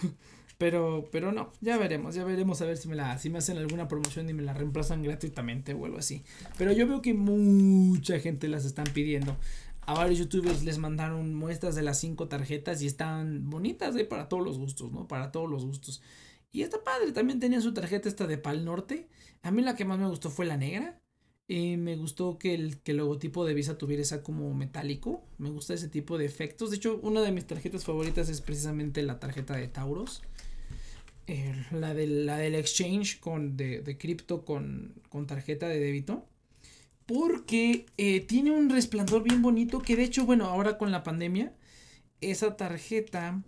[0.57, 3.57] pero, pero no, ya veremos, ya veremos a ver si me la, si me hacen
[3.57, 6.23] alguna promoción y me la reemplazan gratuitamente o algo así.
[6.57, 9.35] Pero yo veo que mucha gente las están pidiendo.
[9.81, 14.05] A varios youtubers les mandaron muestras de las cinco tarjetas y están bonitas ¿eh?
[14.05, 15.07] para todos los gustos, ¿no?
[15.07, 16.01] Para todos los gustos.
[16.51, 19.09] Y está padre, también tenía su tarjeta esta de Pal Norte.
[19.43, 21.01] A mí la que más me gustó fue la negra.
[21.47, 25.23] Y me gustó que el, que el logotipo de Visa tuviera esa como metálico.
[25.37, 26.71] Me gusta ese tipo de efectos.
[26.71, 30.23] De hecho, una de mis tarjetas favoritas es precisamente la tarjeta de Tauros.
[31.71, 36.27] La, la del exchange con, de, de cripto con, con, tarjeta de débito.
[37.05, 41.53] Porque eh, tiene un resplandor bien bonito que de hecho, bueno, ahora con la pandemia,
[42.21, 43.43] esa tarjeta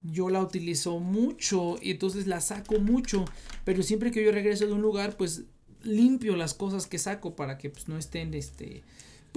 [0.00, 3.24] yo la utilizo mucho y entonces la saco mucho.
[3.64, 5.44] Pero siempre que yo regreso de un lugar, pues
[5.82, 8.82] limpio las cosas que saco para que pues no estén este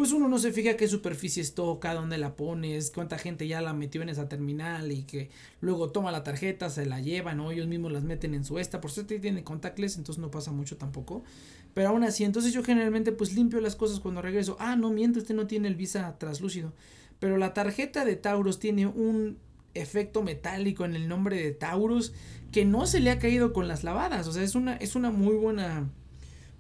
[0.02, 3.72] pues uno no se fija qué superficies toca, dónde la pones, cuánta gente ya la
[3.74, 7.68] metió en esa terminal y que luego toma la tarjeta, se la llevan o ellos
[7.68, 11.24] mismos las meten en su esta, por suerte tiene contactless, entonces no pasa mucho tampoco.
[11.76, 14.58] Pero aún así, entonces yo generalmente pues limpio las cosas cuando regreso.
[14.60, 16.74] Ah, no miento, este no tiene el visa traslúcido.
[17.20, 19.38] Pero la tarjeta de Tauros tiene un
[19.76, 22.12] efecto metálico en el nombre de Taurus
[22.52, 24.28] que no se le ha caído con las lavadas.
[24.28, 25.92] O sea, es una, es una muy buena,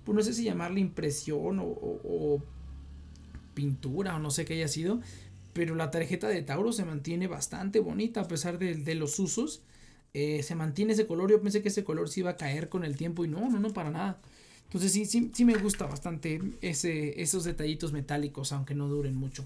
[0.06, 2.44] pues no sé si llamarle impresión o,
[3.54, 5.02] pintura o no sé qué haya sido.
[5.54, 9.64] Pero la tarjeta de Taurus se mantiene bastante bonita a pesar de, los usos.
[10.14, 11.30] Eh, se mantiene ese color.
[11.32, 13.60] Yo pensé que ese color se iba a caer con el tiempo y no, no,
[13.60, 14.22] no, para nada.
[14.66, 19.46] Entonces sí, sí, sí me gusta bastante ese, esos detallitos metálicos, aunque no duren mucho.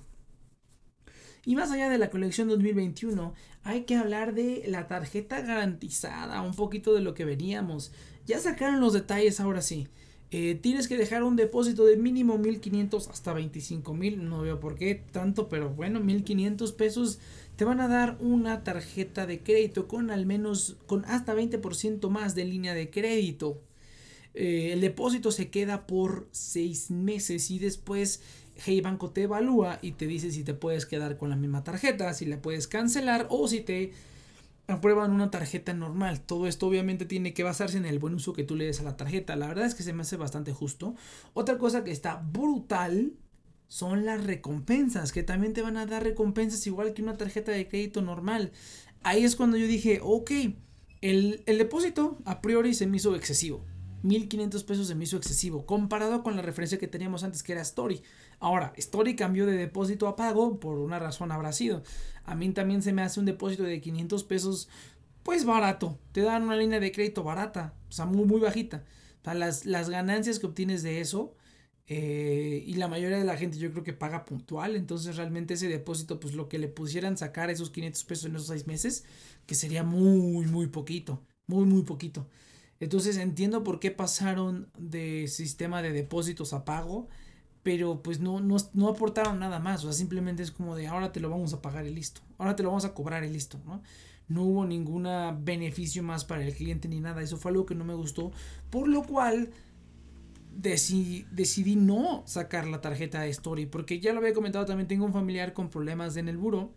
[1.46, 6.56] Y más allá de la colección 2021, hay que hablar de la tarjeta garantizada, un
[6.56, 7.92] poquito de lo que veníamos.
[8.26, 9.88] Ya sacaron los detalles ahora sí.
[10.32, 14.28] Eh, tienes que dejar un depósito de mínimo 1500 hasta 25000.
[14.28, 17.20] No veo por qué tanto, pero bueno, 1500 pesos
[17.56, 22.36] te van a dar una tarjeta de crédito con al menos con hasta 20% más
[22.36, 23.62] de línea de crédito.
[24.34, 28.22] Eh, el depósito se queda por 6 meses y después
[28.58, 32.14] Hey Banco te evalúa y te dice si te puedes quedar con la misma tarjeta,
[32.14, 33.94] si la puedes cancelar o si te
[34.68, 36.22] aprueban una tarjeta normal.
[36.22, 38.84] Todo esto obviamente tiene que basarse en el buen uso que tú le des a
[38.84, 39.36] la tarjeta.
[39.36, 40.96] La verdad es que se me hace bastante justo.
[41.34, 43.14] Otra cosa que está brutal
[43.68, 47.68] son las recompensas, que también te van a dar recompensas igual que una tarjeta de
[47.68, 48.52] crédito normal.
[49.04, 50.32] Ahí es cuando yo dije, ok,
[51.02, 53.64] el, el depósito a priori se me hizo excesivo.
[54.06, 57.62] 1500 pesos se me hizo excesivo comparado con la referencia que teníamos antes que era
[57.62, 58.04] Story.
[58.40, 61.82] Ahora, Story cambió de depósito a pago por una razón habrá sido.
[62.26, 64.70] A mí también se me hace un depósito de 500 pesos
[65.24, 66.00] pues barato.
[66.12, 68.84] Te dan una línea de crédito barata, o sea, muy, muy bajita.
[69.26, 71.36] O las, las ganancias que obtienes de eso
[71.88, 75.68] eh, y la mayoría de la gente yo creo que paga puntual, entonces realmente ese
[75.68, 79.06] depósito, pues lo que le pusieran sacar esos 500 pesos en esos seis meses,
[79.46, 82.28] que sería muy, muy poquito, muy, muy poquito.
[82.80, 87.08] Entonces entiendo por qué pasaron de sistema de depósitos a pago,
[87.66, 91.20] pero pues no, no, aportaron nada más, o sea, simplemente es como de ahora te
[91.20, 93.82] lo vamos a pagar y listo, ahora te lo vamos a cobrar y listo, ¿no?
[94.28, 95.10] No hubo ningún
[95.44, 98.32] beneficio más para el cliente ni nada, eso fue algo que no me gustó,
[98.70, 99.50] por lo cual
[100.56, 105.04] decidí, decidí no sacar la tarjeta de Story, porque ya lo había comentado, también tengo
[105.04, 106.70] un familiar con problemas en el buro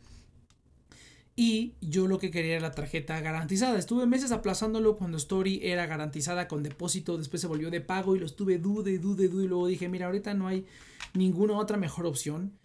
[1.40, 3.78] y yo lo que quería era la tarjeta garantizada.
[3.78, 8.18] Estuve meses aplazándolo cuando Story era garantizada con depósito, después se volvió de pago y
[8.18, 9.44] lo estuve dude, dude, dude.
[9.44, 10.66] Y luego dije, mira, ahorita no hay
[11.14, 12.58] ninguna otra mejor opción.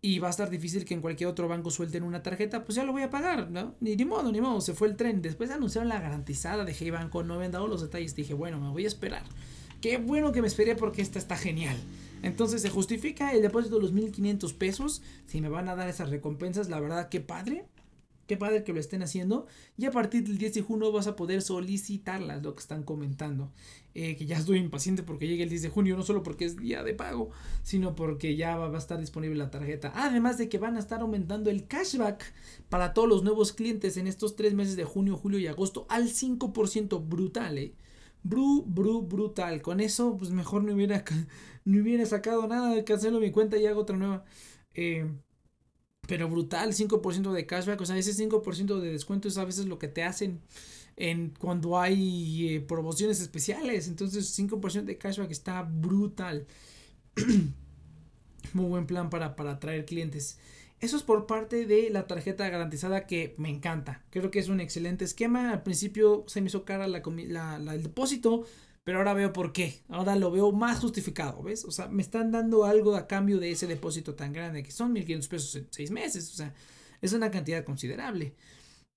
[0.00, 2.84] Y va a estar difícil que en cualquier otro banco suelten una tarjeta, pues ya
[2.84, 3.74] lo voy a pagar, ¿no?
[3.80, 5.22] Ni, modo, ni modo, se fue el tren.
[5.22, 8.14] Después anunciaron la garantizada de Hey Banco, no habían dado los detalles.
[8.14, 9.24] Dije, bueno, me voy a esperar.
[9.80, 11.76] Qué bueno que me esperé porque esta está genial.
[12.22, 15.02] Entonces se justifica el depósito de los 1500 pesos.
[15.26, 17.66] Si me van a dar esas recompensas, la verdad, qué padre.
[18.30, 19.48] Qué padre que lo estén haciendo.
[19.76, 23.50] Y a partir del 10 de junio vas a poder solicitarlas, lo que están comentando.
[23.92, 26.56] Eh, que ya estoy impaciente porque llegue el 10 de junio, no solo porque es
[26.56, 27.30] día de pago,
[27.64, 29.90] sino porque ya va a estar disponible la tarjeta.
[29.96, 32.22] Además de que van a estar aumentando el cashback
[32.68, 36.04] para todos los nuevos clientes en estos tres meses de junio, julio y agosto al
[36.08, 37.74] 5% brutal, eh.
[38.22, 39.60] Bru, bru, brutal.
[39.60, 41.02] Con eso, pues mejor no hubiera,
[41.64, 42.84] no hubiera sacado nada.
[42.84, 44.24] Cancelo mi cuenta y hago otra nueva.
[44.74, 45.04] Eh,
[46.10, 49.78] pero brutal, 5% de cashback, o sea, ese 5% de descuento es a veces lo
[49.78, 50.40] que te hacen
[50.96, 56.48] en cuando hay eh, promociones especiales, entonces 5% de cashback está brutal.
[58.54, 60.40] Muy buen plan para, para atraer clientes.
[60.80, 64.02] Eso es por parte de la tarjeta garantizada que me encanta.
[64.10, 65.52] Creo que es un excelente esquema.
[65.52, 67.02] Al principio se me hizo cara la,
[67.60, 68.46] la, el depósito,
[68.84, 69.82] pero ahora veo por qué.
[69.88, 71.64] Ahora lo veo más justificado, ¿ves?
[71.64, 74.94] O sea, me están dando algo a cambio de ese depósito tan grande que son
[74.94, 76.32] 1.500 pesos en 6 meses.
[76.32, 76.54] O sea,
[77.00, 78.34] es una cantidad considerable.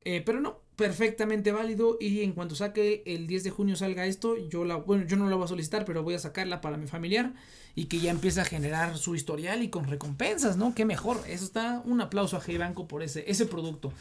[0.05, 1.97] Eh, pero no, perfectamente válido.
[1.99, 5.29] Y en cuanto saque el 10 de junio salga esto, yo la, bueno, yo no
[5.29, 7.33] la voy a solicitar, pero voy a sacarla para mi familiar
[7.75, 10.75] y que ya empiece a generar su historial y con recompensas, ¿no?
[10.75, 11.21] Qué mejor.
[11.27, 11.81] Eso está.
[11.85, 13.93] Un aplauso a Hey Banco por ese, ese producto.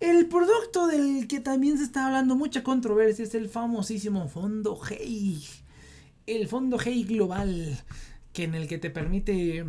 [0.00, 5.44] El producto del que también se está hablando mucha controversia es el famosísimo fondo Hey.
[6.26, 7.78] El fondo Hey Global,
[8.32, 9.66] que en el que te permite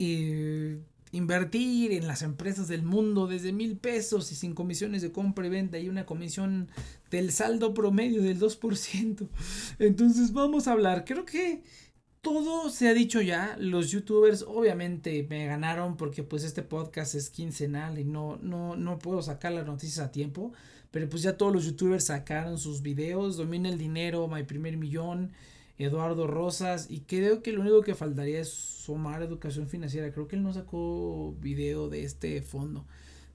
[0.00, 0.80] eh,
[1.12, 5.50] invertir en las empresas del mundo desde mil pesos y sin comisiones de compra y
[5.50, 6.68] venta y una comisión
[7.08, 9.28] del saldo promedio del 2%.
[9.78, 11.62] Entonces vamos a hablar, creo que
[12.26, 13.56] todo se ha dicho ya.
[13.56, 18.98] Los youtubers obviamente me ganaron porque pues este podcast es quincenal y no, no, no
[18.98, 20.52] puedo sacar las noticias a tiempo.
[20.90, 23.36] Pero pues ya todos los youtubers sacaron sus videos.
[23.36, 25.30] Domina el dinero, My Primer Millón,
[25.78, 26.90] Eduardo Rosas.
[26.90, 30.10] Y creo que lo único que faltaría es sumar educación financiera.
[30.10, 32.86] Creo que él no sacó video de este fondo.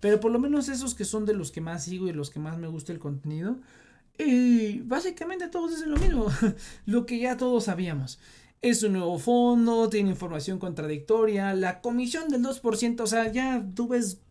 [0.02, 2.42] Pero por lo menos esos que son de los que más sigo y los que
[2.42, 3.58] más me gusta el contenido.
[4.18, 6.28] Y básicamente todos dicen lo mismo.
[6.86, 8.20] lo que ya todos sabíamos
[8.62, 13.88] es un nuevo fondo, tiene información contradictoria, la comisión del 2%, o sea, ya tú
[13.88, 14.22] ves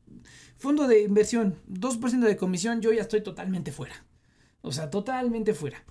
[0.60, 4.04] Fondo de inversión, 2% de comisión, yo ya estoy totalmente fuera.
[4.60, 5.86] O sea, totalmente fuera.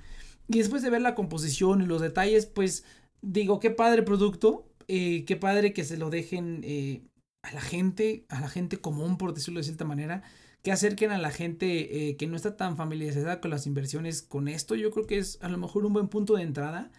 [0.48, 2.86] Y después de ver la composición y los detalles, pues
[3.24, 7.02] digo, qué padre producto, eh, qué padre que se lo dejen eh,
[7.42, 10.22] a la gente, a la gente común, por decirlo de cierta manera,
[10.62, 14.48] que acerquen a la gente eh, que no está tan familiarizada con las inversiones con
[14.48, 14.76] esto.
[14.76, 16.92] Yo creo que es a lo mejor un buen punto de entrada.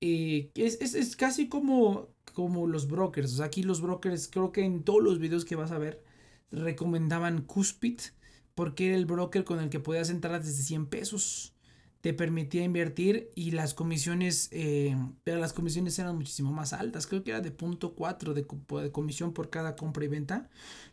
[0.00, 3.34] Es, es, es, casi como, como los brokers.
[3.34, 6.02] O sea, aquí los brokers, creo que en todos los videos que vas a ver,
[6.50, 8.00] recomendaban Cuspid
[8.54, 11.54] porque era el broker con el que podías entrar desde 100 pesos
[12.00, 17.22] te permitía invertir y las comisiones, eh, pero las comisiones eran muchísimo más altas, creo
[17.22, 18.46] que era de punto 4 de,
[18.82, 20.48] de, comisión por cada compra y venta,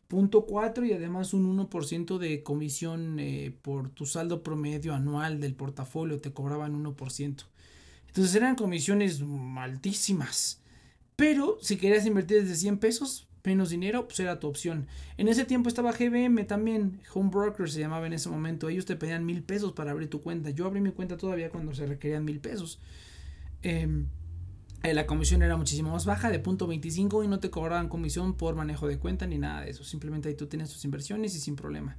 [0.08, 5.56] punto 4 y además un 1% de comisión eh, por tu saldo promedio anual del
[5.56, 7.46] portafolio, te cobraban 1%.
[8.08, 9.22] Entonces eran comisiones
[9.58, 10.62] altísimas.
[11.16, 14.88] Pero si querías invertir desde 100 pesos, menos dinero, pues era tu opción.
[15.18, 18.70] En ese tiempo estaba GBM también, Home Broker se llamaba en ese momento.
[18.70, 20.52] Ellos te pedían mil pesos para abrir tu cuenta.
[20.52, 22.80] Yo abrí mi cuenta todavía cuando se requerían mil pesos.
[23.64, 24.08] Em,
[24.84, 28.36] eh, la comisión era muchísimo más baja, de punto 25 y no te cobraban comisión
[28.36, 29.84] por manejo de cuenta ni nada de eso.
[29.84, 31.98] Simplemente ahí tú tienes tus inversiones y sin problema.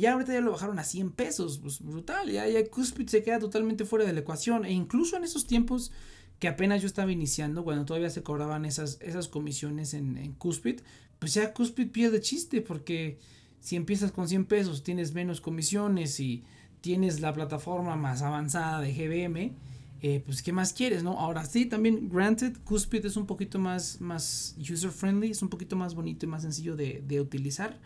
[0.00, 2.30] Ya ahorita ya lo bajaron a 100 pesos, pues brutal.
[2.30, 4.64] Ya, ya Cuspid se queda totalmente fuera de la ecuación.
[4.64, 5.92] E incluso en esos tiempos
[6.38, 10.80] que apenas yo estaba iniciando, cuando todavía se cobraban esas, esas comisiones en, en Cuspid,
[11.18, 13.18] pues ya Cuspid pierde chiste, porque
[13.60, 16.44] si empiezas con 100 pesos, tienes menos comisiones y
[16.80, 19.54] tienes la plataforma más avanzada de GBM,
[20.02, 21.18] eh, pues ¿qué más quieres, no?
[21.18, 25.74] Ahora sí, también Granted, Cuspid es un poquito más, más user friendly, es un poquito
[25.74, 27.80] más bonito y más sencillo de, de utilizar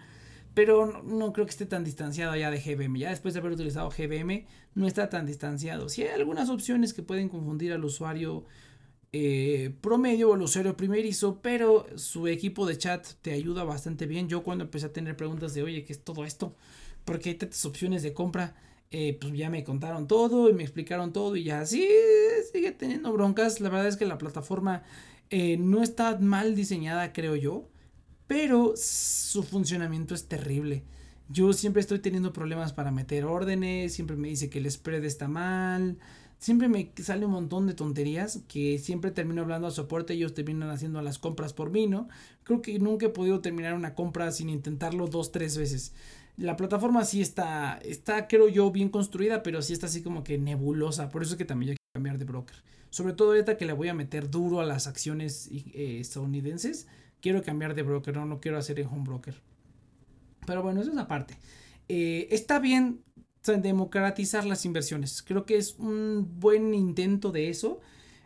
[0.54, 2.98] pero no, creo que esté tan distanciado ya de GBM.
[2.98, 5.88] Ya después de haber utilizado GBM, no está tan distanciado.
[5.88, 8.44] Si hay algunas opciones que pueden confundir al usuario
[9.12, 14.28] eh, promedio o al usuario primerizo, pero su equipo de chat te ayuda bastante bien.
[14.28, 16.56] Yo cuando empecé a tener preguntas de, oye, ¿qué es todo esto?
[17.04, 18.56] Porque hay tantas opciones de compra.
[18.92, 21.88] Eh, pues ya me contaron todo y me explicaron todo y ya sí,
[22.52, 23.60] sigue teniendo broncas.
[23.60, 24.82] La verdad es que la plataforma
[25.30, 27.68] eh, no está mal diseñada, creo yo
[28.30, 30.84] pero su funcionamiento es terrible.
[31.28, 35.26] Yo siempre estoy teniendo problemas para meter órdenes, siempre me dice que el spread está
[35.26, 35.98] mal,
[36.38, 40.32] siempre me sale un montón de tonterías que siempre termino hablando a soporte y ellos
[40.32, 42.06] terminan haciendo las compras por mí, ¿no?
[42.44, 45.92] Creo que nunca he podido terminar una compra sin intentarlo dos, tres veces.
[46.36, 50.38] La plataforma sí está, está creo yo bien construida, pero sí está así como que
[50.38, 52.62] nebulosa, por eso es que también hay que cambiar de broker.
[52.90, 56.86] Sobre todo ahorita que le voy a meter duro a las acciones eh, estadounidenses,
[57.20, 59.40] quiero cambiar de broker, no, no quiero hacer en home broker.
[60.46, 61.36] Pero bueno, eso es aparte.
[61.88, 63.02] Eh, está bien
[63.58, 65.22] democratizar las inversiones.
[65.22, 67.80] Creo que es un buen intento de eso.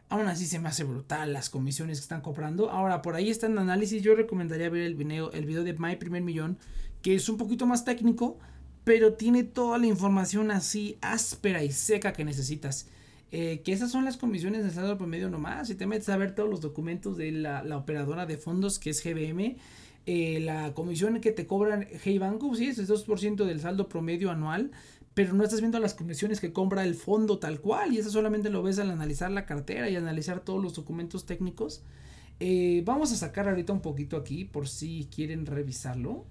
[0.08, 2.70] Aún así se me hace brutal las comisiones que están cobrando.
[2.70, 4.02] Ahora, por ahí está en análisis.
[4.02, 6.58] Yo recomendaría ver el video, el video de My Primer Millón,
[7.00, 8.38] que es un poquito más técnico,
[8.84, 12.88] pero tiene toda la información así áspera y seca que necesitas.
[13.36, 15.66] Eh, que esas son las comisiones de saldo promedio nomás.
[15.66, 19.02] Si te metes a ver todos los documentos de la, operadora de fondos que es
[19.02, 19.56] GBM,
[20.06, 24.30] eh, la comisión que te cobran Hey Banco, sí, es el 2% del saldo promedio
[24.30, 24.70] anual,
[25.14, 28.50] pero no estás viendo las comisiones que compra el fondo tal cual, y eso solamente
[28.50, 31.82] lo ves al analizar la cartera y analizar todos los documentos técnicos.
[32.38, 36.24] Eh, vamos a sacar ahorita un poquito aquí por si quieren revisarlo.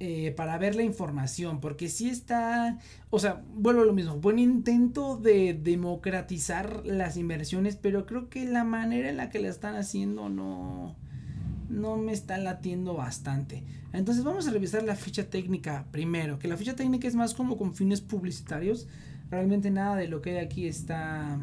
[0.00, 2.78] Eh, para ver la información, porque si está,
[3.10, 8.44] o sea, vuelvo a lo mismo, buen intento de democratizar las inversiones, pero creo que
[8.44, 10.96] la manera en la que la están haciendo no,
[11.68, 13.62] no me está latiendo bastante.
[13.92, 17.56] Entonces vamos a revisar la ficha técnica primero, que la ficha técnica es más como
[17.56, 18.88] con fines publicitarios,
[19.30, 21.38] realmente nada de lo que hay aquí está,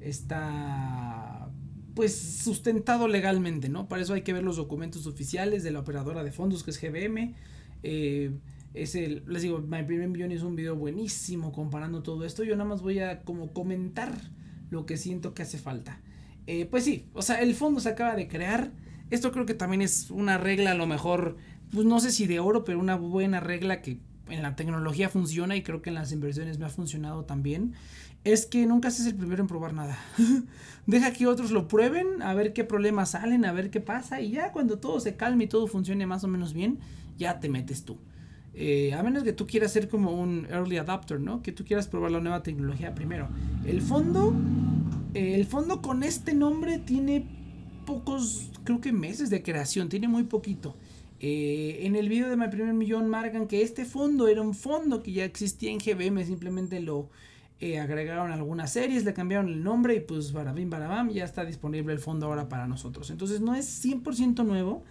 [0.00, 1.48] está
[1.94, 3.88] pues sustentado legalmente, ¿no?
[3.88, 6.78] Para eso hay que ver los documentos oficiales de la operadora de fondos que es
[6.78, 7.34] GBM
[7.82, 8.32] eh,
[8.74, 12.44] es el, les digo, My Primer Millón es un video buenísimo comparando todo esto.
[12.44, 14.12] Yo nada más voy a como comentar
[14.70, 16.00] lo que siento que hace falta.
[16.46, 18.72] Eh, pues sí, o sea, el fondo se acaba de crear.
[19.10, 21.36] Esto creo que también es una regla a lo mejor,
[21.72, 23.98] pues no sé si de oro, pero una buena regla que
[24.28, 27.74] en la tecnología funciona y creo que en las inversiones me ha funcionado también.
[28.22, 29.98] Es que nunca seas el primero en probar nada.
[30.86, 34.30] Deja que otros lo prueben, a ver qué problemas salen, a ver qué pasa y
[34.30, 36.78] ya cuando todo se calme y todo funcione más o menos bien,
[37.20, 37.98] ya te metes tú.
[38.52, 41.42] Eh, a menos que tú quieras ser como un early adopter, ¿no?
[41.42, 43.28] Que tú quieras probar la nueva tecnología primero.
[43.64, 44.34] El fondo,
[45.14, 47.24] eh, el fondo con este nombre tiene
[47.86, 50.76] pocos, creo que meses de creación, tiene muy poquito.
[51.20, 55.02] Eh, en el video de mi primer millón marcan que este fondo era un fondo
[55.02, 57.10] que ya existía en GBM, simplemente lo
[57.78, 61.98] agregaron algunas series, le cambiaron el nombre y pues barabim barabam, ya está disponible el
[61.98, 63.10] fondo ahora para nosotros.
[63.10, 64.82] Entonces no es 100% nuevo,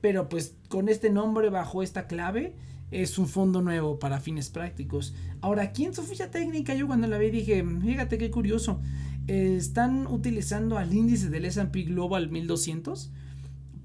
[0.00, 2.54] pero pues con este nombre bajo esta clave
[2.90, 5.14] es un fondo nuevo para fines prácticos.
[5.40, 8.80] Ahora, aquí en su ficha técnica, yo cuando la vi dije, fíjate qué curioso,
[9.26, 13.10] están utilizando al índice del S&P Global 1200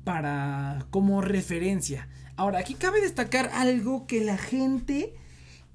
[0.03, 2.07] para como referencia.
[2.35, 5.13] Ahora, aquí cabe destacar algo que la gente,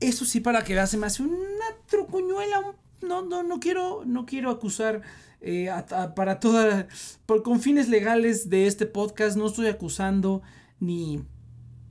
[0.00, 2.74] eso sí para que se me hace una trucuñuela,
[3.06, 5.02] no, no, no quiero, no quiero acusar
[5.40, 5.70] eh,
[6.14, 6.88] para toda,
[7.26, 10.42] por, con fines legales de este podcast, no estoy acusando
[10.80, 11.22] ni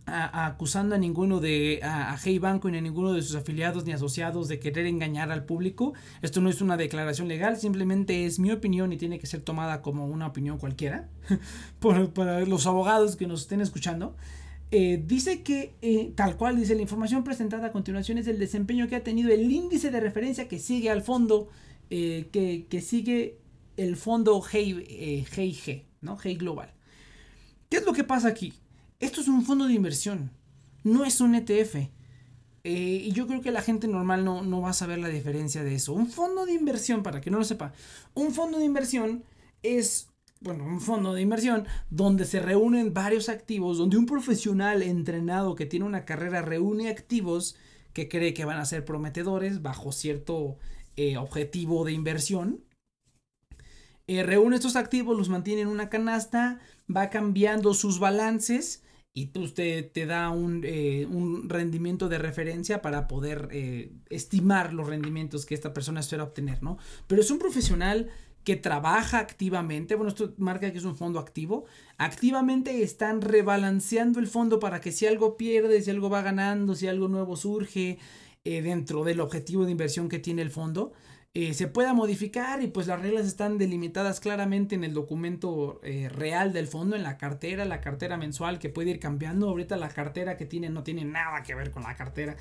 [0.09, 3.91] acusando a ninguno de a, a Hey Banco ni a ninguno de sus afiliados ni
[3.91, 5.93] asociados de querer engañar al público.
[6.21, 9.81] Esto no es una declaración legal, simplemente es mi opinión y tiene que ser tomada
[9.81, 11.09] como una opinión cualquiera
[11.79, 14.15] por, para los abogados que nos estén escuchando.
[14.69, 18.87] Eh, dice que, eh, tal cual dice, la información presentada a continuación es el desempeño
[18.87, 21.47] que ha tenido el índice de referencia que sigue al fondo,
[21.89, 22.29] eh,
[22.69, 23.39] que, sigue
[23.77, 26.17] el fondo Hey, G, ¿no?
[26.21, 26.73] Hey Global.
[27.69, 28.53] ¿Qué es lo que pasa aquí?
[28.99, 30.31] Esto es un fondo de inversión,
[30.83, 31.75] no es un ETF.
[32.63, 35.63] Eh, y yo creo que la gente normal no, no va a saber la diferencia
[35.63, 35.93] de eso.
[35.93, 37.71] Un fondo de inversión, para que no lo sepa,
[38.13, 39.23] un fondo de inversión
[39.63, 40.09] es
[40.39, 45.65] bueno, un fondo de inversión donde se reúnen varios activos, donde un profesional entrenado que
[45.65, 47.55] tiene una carrera reúne activos
[47.93, 50.57] que cree que van a ser prometedores bajo cierto
[50.97, 52.63] eh, objetivo de inversión.
[54.07, 56.59] Eh, reúne estos activos, los mantiene en una canasta,
[56.93, 58.83] va cambiando sus balances
[59.13, 60.33] y pues te, da
[60.63, 63.49] eh, un, rendimiento de referencia para poder
[64.09, 66.79] estimar los rendimientos que esta persona espera obtener, ¿no?
[67.05, 68.09] Pero es un profesional
[68.43, 71.65] que trabaja activamente, bueno, esto marca que es un fondo activo,
[71.99, 76.87] activamente están rebalanceando el fondo para que si algo pierde, si algo va ganando, si
[76.87, 77.99] algo nuevo surge
[78.49, 80.93] eh, dentro del objetivo de inversión que tiene el fondo,
[81.33, 86.07] eh, se pueda modificar y pues las reglas están delimitadas claramente en el documento eh,
[86.07, 89.49] real del fondo, en la cartera, la cartera mensual que puede ir cambiando.
[89.49, 92.37] Ahorita la cartera que tiene no tiene nada que ver con la cartera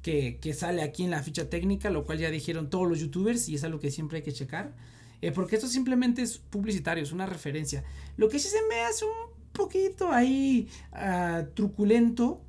[0.00, 3.56] que, sale aquí en la ficha técnica, lo cual ya dijeron todos los youtubers y
[3.56, 4.72] es algo que siempre hay que checar.
[5.34, 7.84] Porque esto simplemente es publicitario, es una referencia.
[8.16, 12.40] Lo que sí se me hace un poquito ahí ah, truculento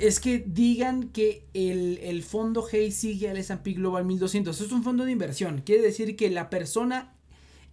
[0.00, 4.60] es que digan que el, fondo Hey sigue al S&P Global 1200.
[4.60, 5.62] es un fondo de inversión.
[5.64, 7.14] Quiere decir que la persona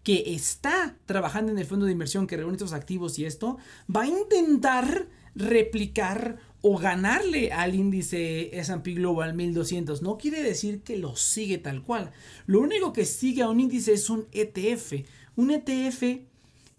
[0.04, 3.58] que está trabajando en el fondo de inversión que reúne estos activos y esto
[3.94, 10.02] va a intentar replicar o ganarle al índice S&P Global 1200.
[10.02, 12.12] No quiere decir que lo sigue tal cual.
[12.46, 14.94] Lo único que sigue a un índice es un ETF.
[15.36, 16.04] Un ETF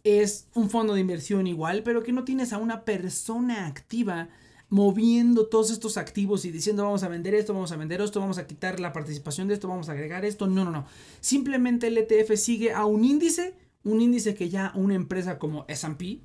[0.05, 4.29] es un fondo de inversión igual, pero que no tienes a una persona activa
[4.75, 8.39] moviendo todos estos activos y diciendo vamos a vender esto, vamos a vender esto, vamos
[8.39, 10.49] a quitar la participación de esto, vamos a agregar esto.
[10.49, 10.85] No, no, no.
[11.21, 13.55] Simplemente el ETF sigue a un índice,
[13.85, 16.19] un índice que ya una empresa como SP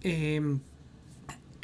[0.00, 0.40] eh,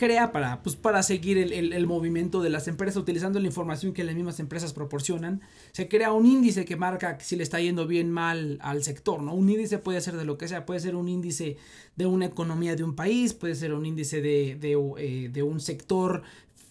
[0.02, 4.16] crea para, pues, para seguir el, movimiento de las empresas utilizando la información que las
[4.16, 5.42] mismas empresas proporcionan.
[5.70, 9.32] Se crea un índice que marca si le está yendo bien mal al sector, ¿no?
[9.32, 11.56] Un índice puede ser de lo que sea, puede ser un índice
[11.94, 15.60] de una economía de un país, puede ser un índice de, de, eh, de un
[15.60, 16.24] sector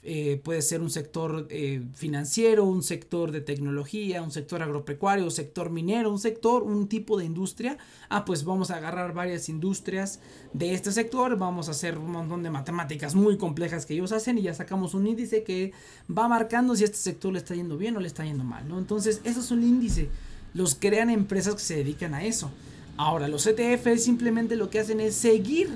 [0.03, 5.31] eh, puede ser un sector eh, financiero, un sector de tecnología, un sector agropecuario, un
[5.31, 7.77] sector minero, un sector, un tipo de industria.
[8.09, 10.19] Ah, pues vamos a agarrar varias industrias
[10.53, 14.39] de este sector, vamos a hacer un montón de matemáticas muy complejas que ellos hacen
[14.39, 15.71] y ya sacamos un índice que
[16.09, 18.79] va marcando si este sector le está yendo bien o le está yendo mal, ¿no?
[18.79, 20.09] Entonces, eso es un índice.
[20.55, 22.49] Los crean empresas que se dedican a eso.
[22.97, 25.69] Ahora, los ETF simplemente lo que hacen es seguir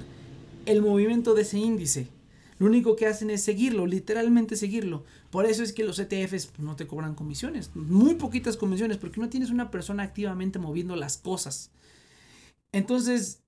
[0.66, 2.08] el movimiento de ese índice.
[2.58, 5.04] Lo único que hacen es seguirlo, literalmente seguirlo.
[5.30, 9.20] Por eso es que los ETFs pues, no te cobran comisiones, muy poquitas comisiones, porque
[9.20, 11.72] no tienes una persona activamente moviendo las cosas.
[12.72, 13.44] Entonces,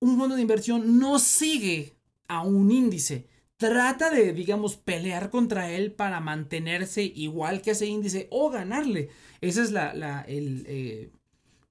[0.00, 1.96] un fondo de inversión no sigue
[2.28, 3.26] a un índice.
[3.56, 9.10] Trata de, digamos, pelear contra él para mantenerse igual que ese índice o ganarle.
[9.40, 11.10] Ese es la, la el, eh,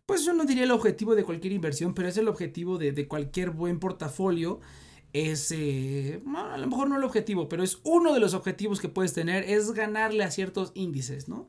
[0.06, 3.08] pues yo no diría el objetivo de cualquier inversión, pero es el objetivo de, de
[3.08, 4.60] cualquier buen portafolio
[5.14, 9.14] es, a lo mejor no el objetivo, pero es uno de los objetivos que puedes
[9.14, 11.48] tener, es ganarle a ciertos índices, ¿no?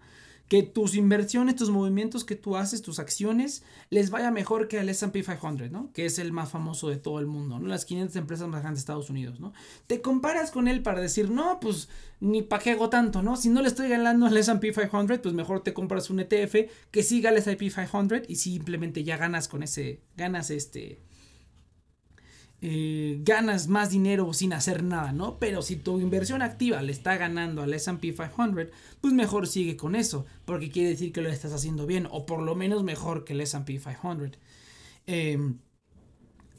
[0.48, 4.88] Que tus inversiones, tus movimientos que tú haces, tus acciones, les vaya mejor que al
[4.90, 5.92] SP 500, ¿no?
[5.92, 7.68] Que es el más famoso de todo el mundo, ¿no?
[7.68, 9.52] Las 500 empresas más grandes de Estados Unidos, ¿no?
[9.86, 11.88] Te comparas con él para decir, no, pues
[12.18, 13.36] ni para qué hago tanto, ¿no?
[13.36, 17.02] Si no le estoy ganando al SP 500, pues mejor te compras un ETF que
[17.04, 20.98] siga al SP 500 y simplemente ya ganas con ese, ganas este,
[22.62, 25.38] eh, ganas más dinero sin hacer nada, ¿no?
[25.38, 28.68] Pero si tu inversión activa le está ganando al SP 500,
[29.00, 32.42] pues mejor sigue con eso, porque quiere decir que lo estás haciendo bien, o por
[32.42, 34.38] lo menos mejor que el SP 500.
[35.06, 35.58] Em,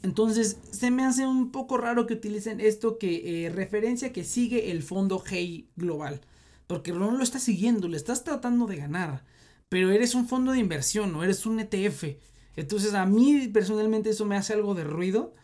[0.02, 4.70] Entonces, se me hace un poco raro que utilicen esto que eh, referencia que sigue
[4.72, 6.20] el fondo Hey global.
[6.66, 9.24] Porque no lo estás siguiendo, le estás tratando de ganar.
[9.68, 12.18] Pero eres un fondo de inversión, no eres un ETF.
[12.56, 15.34] Entonces, a mí personalmente eso me hace algo de ruido.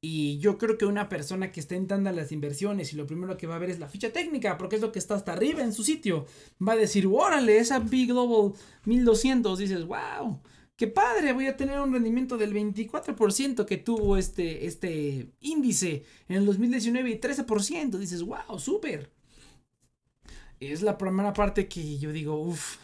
[0.00, 3.36] Y yo creo que una persona que está entrando a las inversiones y lo primero
[3.36, 5.62] que va a ver es la ficha técnica, porque es lo que está hasta arriba
[5.62, 6.26] en su sitio,
[6.66, 8.52] va a decir, órale, esa Big Global
[8.84, 10.40] 1200, dices, wow,
[10.76, 16.36] qué padre, voy a tener un rendimiento del 24% que tuvo este, este índice en
[16.36, 19.10] el 2019 y 13%, dices, wow, súper.
[20.60, 22.76] Es la primera parte que yo digo, uff,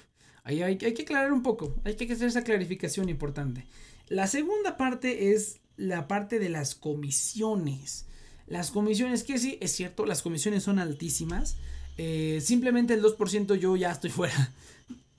[0.42, 3.66] hay, hay que aclarar un poco, hay que hacer esa clarificación importante.
[4.08, 8.06] La segunda parte es la parte de las comisiones.
[8.46, 11.56] Las comisiones, que sí, es cierto, las comisiones son altísimas.
[11.96, 14.52] Eh, simplemente el 2% yo ya estoy fuera.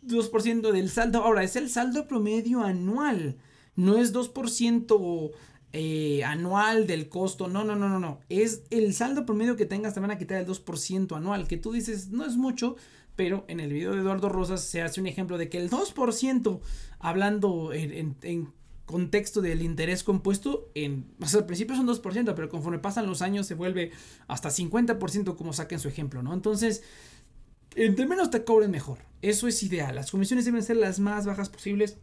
[0.05, 1.23] 2% del saldo.
[1.23, 3.37] Ahora, es el saldo promedio anual.
[3.75, 5.31] No es 2%
[5.73, 7.47] eh, anual del costo.
[7.47, 8.19] No, no, no, no, no.
[8.29, 11.47] Es el saldo promedio que tengas, te van a quitar el 2% anual.
[11.47, 12.75] Que tú dices, no es mucho.
[13.15, 16.59] Pero en el video de Eduardo Rosas se hace un ejemplo de que el 2%,
[16.99, 18.13] hablando en
[18.85, 23.55] contexto del interés compuesto, en, al principio son 2%, pero conforme pasan los años se
[23.55, 23.91] vuelve
[24.27, 26.33] hasta 50% como saquen su ejemplo, ¿no?
[26.33, 26.83] Entonces,
[27.75, 28.99] entre menos te cobren mejor.
[29.21, 29.95] Eso es ideal.
[29.95, 31.97] Las comisiones deben ser las más bajas posibles.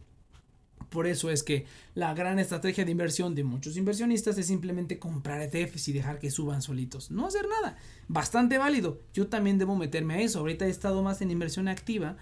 [0.89, 1.65] Por eso es que
[1.95, 6.29] la gran estrategia de inversión de muchos inversionistas es simplemente comprar ETFs y dejar que
[6.29, 7.09] suban solitos.
[7.09, 7.77] No hacer nada.
[8.07, 9.01] Bastante válido.
[9.13, 10.39] Yo también debo meterme a eso.
[10.39, 12.17] Ahorita he estado más en inversión activa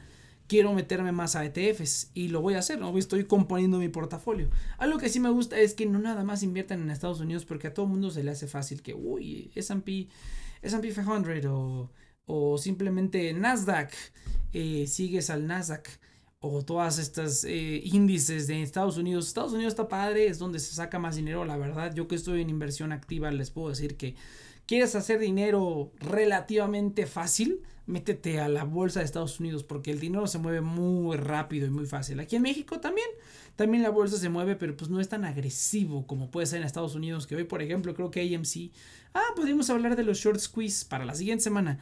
[0.52, 2.82] quiero meterme más a ETFs y lo voy a hacer.
[2.98, 4.50] Estoy componiendo mi portafolio.
[4.80, 7.68] Algo que sí me gusta es que no nada más inviertan en Estados Unidos porque
[7.68, 10.10] a todo mundo se le hace fácil que, uy, S&P,
[10.62, 11.90] S&P 500 o,
[12.26, 13.94] o simplemente Nasdaq,
[14.52, 15.88] eh, sigues al Nasdaq
[16.42, 19.30] o todas estas eh, índices de Estados Unidos.
[19.30, 21.94] Estados Unidos está padre, es donde se saca más dinero, la verdad.
[21.96, 24.16] Yo que estoy en inversión activa les puedo decir que
[24.66, 30.28] quieres hacer dinero relativamente fácil, métete a la bolsa de Estados Unidos porque el dinero
[30.28, 32.20] se mueve muy rápido y muy fácil.
[32.20, 33.08] Aquí en México también,
[33.56, 36.66] también la bolsa se mueve, pero pues no es tan agresivo como puede ser en
[36.66, 38.72] Estados Unidos, que hoy por ejemplo creo que AMC,
[39.14, 41.80] ah, podríamos hablar de los short squeeze para la siguiente semana.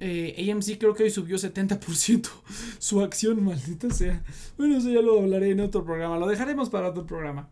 [0.00, 2.28] Eh, AMC creo que hoy subió 70%
[2.78, 4.24] su acción, maldita sea.
[4.56, 7.50] Bueno, eso ya lo hablaré en otro programa, lo dejaremos para otro programa.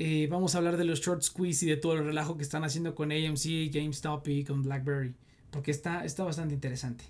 [0.00, 2.62] Eh, vamos a hablar de los short squeeze y de todo el relajo que están
[2.62, 5.16] haciendo con AMC, GameStop y con BlackBerry
[5.50, 7.04] porque está, está bastante interesante.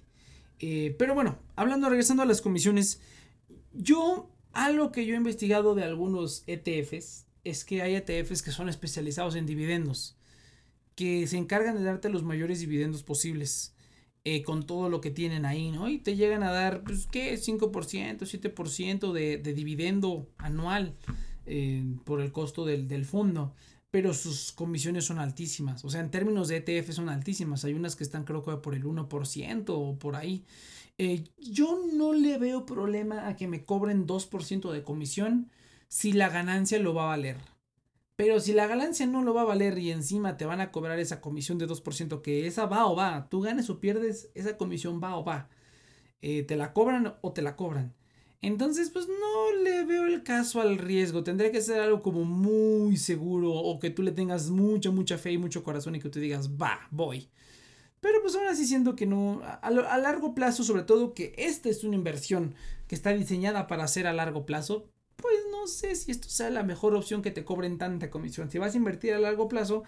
[0.61, 3.01] Eh, pero bueno, hablando, regresando a las comisiones,
[3.73, 8.69] yo, algo que yo he investigado de algunos ETFs, es que hay ETFs que son
[8.69, 10.17] especializados en dividendos,
[10.95, 13.75] que se encargan de darte los mayores dividendos posibles.
[14.25, 15.89] Eh, con todo lo que tienen ahí, ¿no?
[15.89, 17.33] Y te llegan a dar, pues, ¿qué?
[17.39, 20.97] 5%, 7% de, de dividendo anual
[21.47, 23.55] eh, por el costo del, del fondo
[23.91, 25.85] pero sus comisiones son altísimas.
[25.85, 27.65] O sea, en términos de ETF son altísimas.
[27.65, 30.45] Hay unas que están creo que por el 1% o por ahí.
[30.99, 35.51] Eh, yo no le veo problema a que me cobren 2% de comisión
[35.89, 37.37] si la ganancia lo va a valer.
[38.17, 40.99] Pero si la ganancia no lo va a valer y encima te van a cobrar
[40.99, 45.01] esa comisión de 2%, que esa va o va, tú ganes o pierdes, esa comisión
[45.03, 45.49] va o va.
[46.21, 47.95] Eh, te la cobran o te la cobran.
[48.41, 51.25] Entonces, pues no le veo el caso al riesgo.
[51.25, 55.33] Tendría que ser algo como muy seguro o que tú le tengas mucha, mucha fe
[55.33, 57.29] y mucho corazón y que tú digas, va, voy.
[58.01, 61.83] Pero pues ahora sí siento que no, a, largo plazo, sobre todo que esta es
[61.83, 62.55] una inversión
[62.87, 66.63] que está diseñada para hacer a largo plazo, pues no sé si esto sea la
[66.63, 68.51] mejor opción que te cobren tanta comisión.
[68.51, 69.83] Si vas a invertir a largo plazo,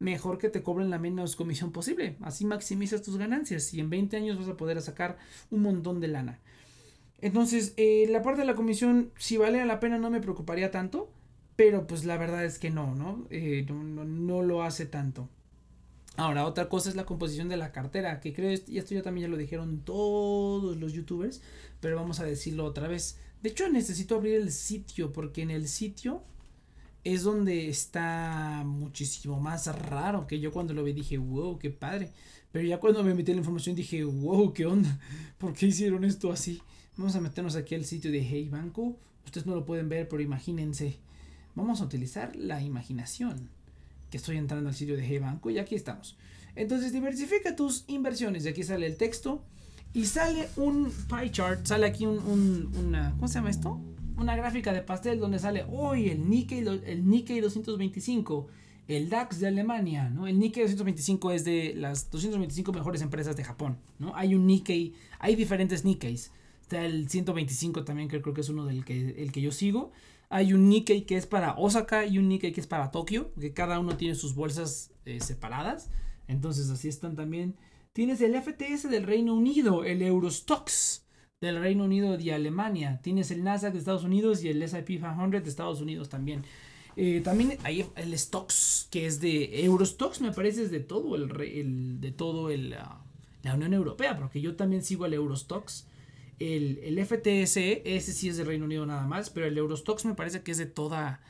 [0.00, 2.16] mejor que te cobren la menos comisión posible.
[2.22, 5.16] Así maximizas tus ganancias y en 20 años vas a poder sacar
[5.50, 6.40] un montón de lana.
[7.24, 11.10] Entonces, eh, la parte de la comisión, si vale la pena, no me preocuparía tanto.
[11.56, 13.26] Pero pues la verdad es que no, ¿no?
[13.30, 15.30] Eh, no, no, lo hace tanto.
[16.16, 19.28] Ahora, otra cosa es la composición de la cartera, que creo, y esto ya también
[19.28, 21.40] ya lo dijeron todos los youtubers,
[21.80, 23.18] pero vamos a decirlo otra vez.
[23.42, 26.22] De hecho, necesito abrir el sitio, porque en el sitio
[27.04, 32.10] es donde está muchísimo más raro, que yo cuando lo vi dije, wow, qué padre.
[32.52, 35.00] Pero ya cuando me metí la información dije, wow, qué onda,
[35.38, 36.60] ¿por qué hicieron esto así?
[36.96, 38.94] Vamos a meternos aquí al sitio de Hey Banco.
[39.24, 40.96] Ustedes no lo pueden ver, pero imagínense.
[41.56, 43.48] Vamos a utilizar la imaginación.
[44.10, 46.16] Que estoy entrando al sitio de Hey Banco y aquí estamos.
[46.54, 48.44] Entonces diversifica tus inversiones.
[48.44, 49.42] Y aquí sale el texto.
[49.92, 51.66] Y sale un pie chart.
[51.66, 53.10] Sale aquí un, una...
[53.16, 53.80] ¿Cómo se llama esto?
[54.16, 58.48] Una gráfica de pastel donde sale hoy el Nikkei, el Nikkei 225
[58.86, 60.26] el DAX de Alemania, ¿no?
[60.26, 64.14] El Nikkei 225 es de las 225 mejores empresas de Japón, ¿no?
[64.14, 66.30] Hay un Nikkei, hay diferentes Nikkeis.
[66.74, 69.92] Está el 125 también, que creo que es uno del que, el que yo sigo.
[70.28, 73.52] Hay un Nikkei que es para Osaka y un Nikkei que es para Tokio, que
[73.52, 75.88] cada uno tiene sus bolsas eh, separadas.
[76.26, 77.54] Entonces así están también.
[77.92, 81.06] Tienes el FTS del Reino Unido, el Eurostox
[81.40, 82.98] del Reino Unido y Alemania.
[83.04, 86.42] Tienes el Nasdaq de Estados Unidos y el S&P 500 de Estados Unidos también.
[86.96, 91.40] Eh, también hay el Stocks, que es de Eurostox, me parece, es de todo el,
[91.40, 93.00] el de todo el, ah,
[93.44, 95.86] la Unión Europea, porque yo también sigo el Eurostox.
[96.38, 100.14] El, el FTS, ese sí es de Reino Unido nada más, pero el Eurostox me
[100.14, 101.20] parece que es de toda,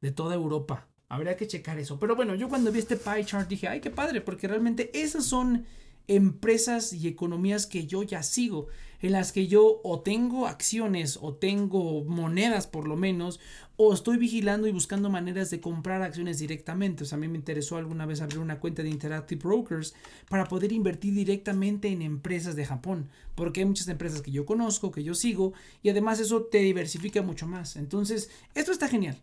[0.00, 0.88] de toda Europa.
[1.08, 1.98] Habría que checar eso.
[1.98, 5.26] Pero bueno, yo cuando vi este pie chart dije, ay, qué padre, porque realmente esas
[5.26, 5.66] son
[6.08, 8.68] empresas y economías que yo ya sigo,
[9.02, 13.40] en las que yo o tengo acciones o tengo monedas por lo menos,
[13.76, 17.02] o estoy vigilando y buscando maneras de comprar acciones directamente.
[17.02, 19.94] O sea, a mí me interesó alguna vez abrir una cuenta de Interactive Brokers
[20.28, 24.92] para poder invertir directamente en empresas de Japón, porque hay muchas empresas que yo conozco,
[24.92, 27.76] que yo sigo, y además eso te diversifica mucho más.
[27.76, 29.22] Entonces, esto está genial.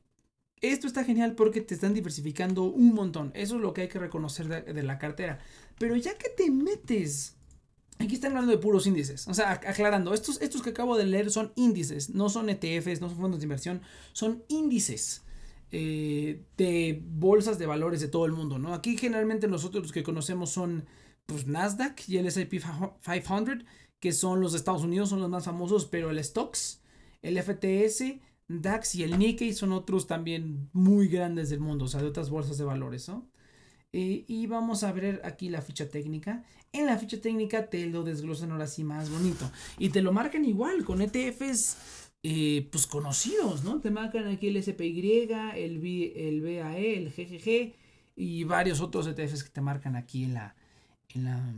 [0.61, 3.31] Esto está genial porque te están diversificando un montón.
[3.33, 5.39] Eso es lo que hay que reconocer de, la cartera.
[5.77, 7.37] Pero ya que te metes
[7.99, 9.27] Aquí están hablando de puros índices.
[9.27, 13.09] O sea, aclarando, estos, estos que acabo de leer son índices, no son ETFs, no
[13.09, 13.81] son fondos de inversión,
[14.13, 15.23] son índices
[15.71, 18.73] eh, de bolsas de valores de todo el mundo, ¿no?
[18.73, 20.85] Aquí generalmente nosotros los que conocemos son
[21.25, 22.63] pues, Nasdaq y el SP
[23.03, 23.65] 500,
[23.99, 26.81] que son los de Estados Unidos, son los más famosos, pero el Stocks,
[27.21, 32.01] el FTS, DAX y el Nikkei son otros también muy grandes del mundo, o sea,
[32.01, 33.29] de otras bolsas de valores, ¿no?
[33.91, 36.43] Eh, y vamos a ver aquí la ficha técnica.
[36.71, 39.49] En la ficha técnica te lo desglosan ahora sí más bonito.
[39.77, 41.77] Y te lo marcan igual con ETFs
[42.21, 43.79] eh, pues conocidos, ¿no?
[43.79, 47.73] Te marcan aquí el SPY, el, el BAE, el GGG
[48.15, 50.55] y varios otros ETFs que te marcan aquí en la,
[51.15, 51.53] en la,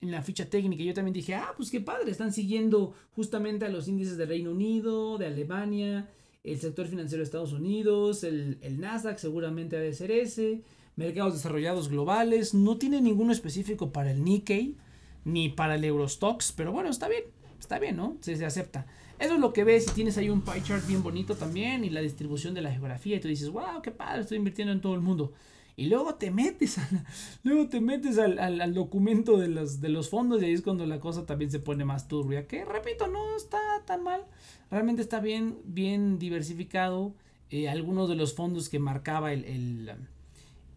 [0.00, 0.84] en la ficha técnica.
[0.84, 4.52] Yo también dije, ah, pues qué padre, están siguiendo justamente a los índices de Reino
[4.52, 6.08] Unido, de Alemania,
[6.44, 10.62] el sector financiero de Estados Unidos, el, el Nasdaq seguramente ha de ser ese
[10.96, 14.76] mercados desarrollados globales, no tiene ninguno específico para el Nikkei
[15.24, 17.24] ni para el Eurostox, pero bueno, está bien,
[17.58, 18.16] está bien, ¿no?
[18.20, 18.86] Se, se acepta.
[19.18, 21.90] Eso es lo que ves si tienes ahí un pie chart bien bonito también y
[21.90, 24.94] la distribución de la geografía y tú dices, wow, qué padre, estoy invirtiendo en todo
[24.94, 25.32] el mundo.
[25.76, 26.76] Y luego te metes,
[27.42, 30.86] luego te metes al, al, documento de los, de los fondos y ahí es cuando
[30.86, 32.46] la cosa también se pone más turbia.
[32.46, 34.24] Que repito, no está tan mal.
[34.70, 37.14] Realmente está bien, bien diversificado.
[37.50, 39.90] Eh, algunos de los fondos que marcaba el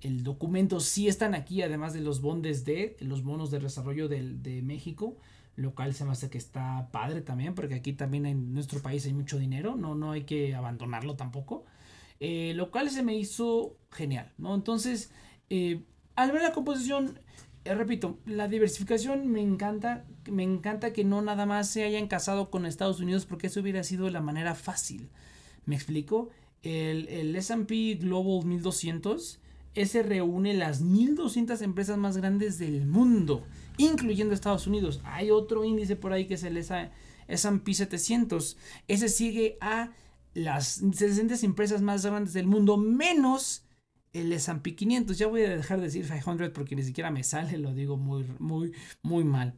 [0.01, 4.61] el documento sí están aquí, además de los bondes de los bonos de desarrollo de,
[4.63, 5.17] México,
[5.55, 9.05] lo cual se me hace que está padre también, porque aquí también en nuestro país
[9.05, 11.65] hay mucho dinero, no, no hay que abandonarlo tampoco.
[12.19, 14.55] Eh, lo cual se me hizo genial, ¿no?
[14.55, 15.11] Entonces,
[15.49, 15.83] eh,
[16.15, 17.19] al ver la composición,
[17.63, 22.49] eh, repito, la diversificación me encanta, me encanta que no nada más se hayan casado
[22.49, 25.09] con Estados Unidos, porque eso hubiera sido la manera fácil.
[25.65, 26.29] ¿Me explico?
[26.63, 29.39] El, el SP Global 1200
[29.77, 33.45] ese reúne las 1200 empresas más grandes del mundo,
[33.77, 35.01] incluyendo Estados Unidos.
[35.03, 38.57] Hay otro índice por ahí que es el S&P 700.
[38.87, 39.91] Ese sigue a
[40.33, 43.65] las 60 empresas más grandes del mundo menos
[44.13, 45.15] el S&P 500.
[45.15, 48.25] Ya voy a dejar de decir 500 porque ni siquiera me sale, lo digo muy
[48.39, 48.73] muy
[49.03, 49.53] muy mal.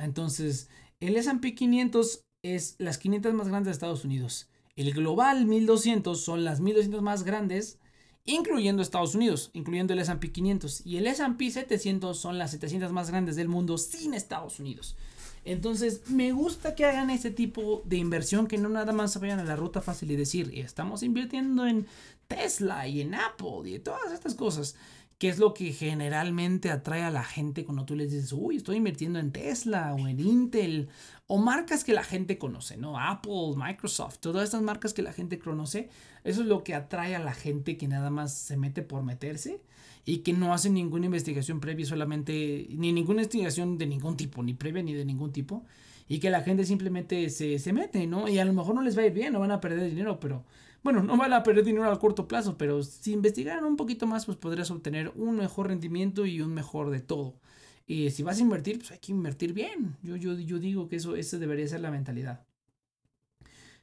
[0.00, 4.48] Entonces, el S&P 500 es las 500 más grandes de Estados Unidos.
[4.76, 7.78] El global 1200 son las 1200 más grandes
[8.24, 13.10] incluyendo Estados Unidos, incluyendo el S&P 500 y el S&P 700 son las 700 más
[13.10, 14.96] grandes del mundo sin Estados Unidos.
[15.44, 19.44] Entonces, me gusta que hagan ese tipo de inversión, que no nada más vayan a
[19.44, 21.86] la ruta fácil y decir, estamos invirtiendo en
[22.28, 24.74] Tesla y en Apple y todas estas cosas
[25.18, 28.76] que es lo que generalmente atrae a la gente cuando tú les dices, uy, estoy
[28.76, 30.88] invirtiendo en Tesla o en Intel
[31.26, 32.98] o marcas que la gente conoce, ¿no?
[32.98, 35.88] Apple, Microsoft, todas estas marcas que la gente conoce,
[36.24, 39.62] eso es lo que atrae a la gente que nada más se mete por meterse
[40.04, 44.52] y que no hace ninguna investigación previa, solamente, ni ninguna investigación de ningún tipo, ni
[44.54, 45.64] previa ni de ningún tipo,
[46.06, 48.28] y que la gente simplemente se, se mete, ¿no?
[48.28, 50.20] Y a lo mejor no les va a ir bien, no van a perder dinero,
[50.20, 50.44] pero
[50.84, 54.26] bueno, no van a perder dinero a corto plazo, pero si investigaran un poquito más,
[54.26, 57.40] pues podrías obtener un mejor rendimiento y un mejor de todo.
[57.86, 59.96] Y si vas a invertir, pues hay que invertir bien.
[60.02, 62.46] Yo, yo, yo digo que eso, esa debería ser la mentalidad.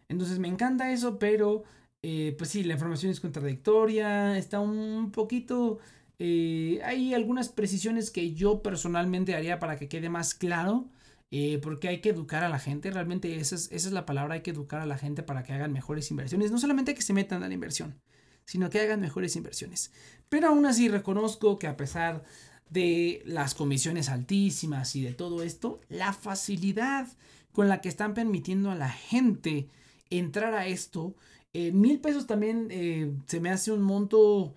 [0.10, 1.64] Entonces me encanta eso, pero
[2.04, 5.80] eh, pues sí, la información es contradictoria, está un poquito...
[6.24, 10.86] Eh, hay algunas precisiones que yo personalmente haría para que quede más claro.
[11.32, 14.36] Eh, porque hay que educar a la gente, realmente esa es, esa es la palabra,
[14.36, 17.14] hay que educar a la gente para que hagan mejores inversiones, no solamente que se
[17.14, 18.00] metan a la inversión,
[18.46, 19.92] sino que hagan mejores inversiones.
[20.30, 22.24] Pero aún así reconozco que a pesar
[22.70, 27.08] de las comisiones altísimas y de todo esto, la facilidad
[27.54, 29.70] con la que están permitiendo a la gente
[30.10, 31.16] entrar a esto
[31.54, 34.54] Eh, mil pesos también eh, se me hace un monto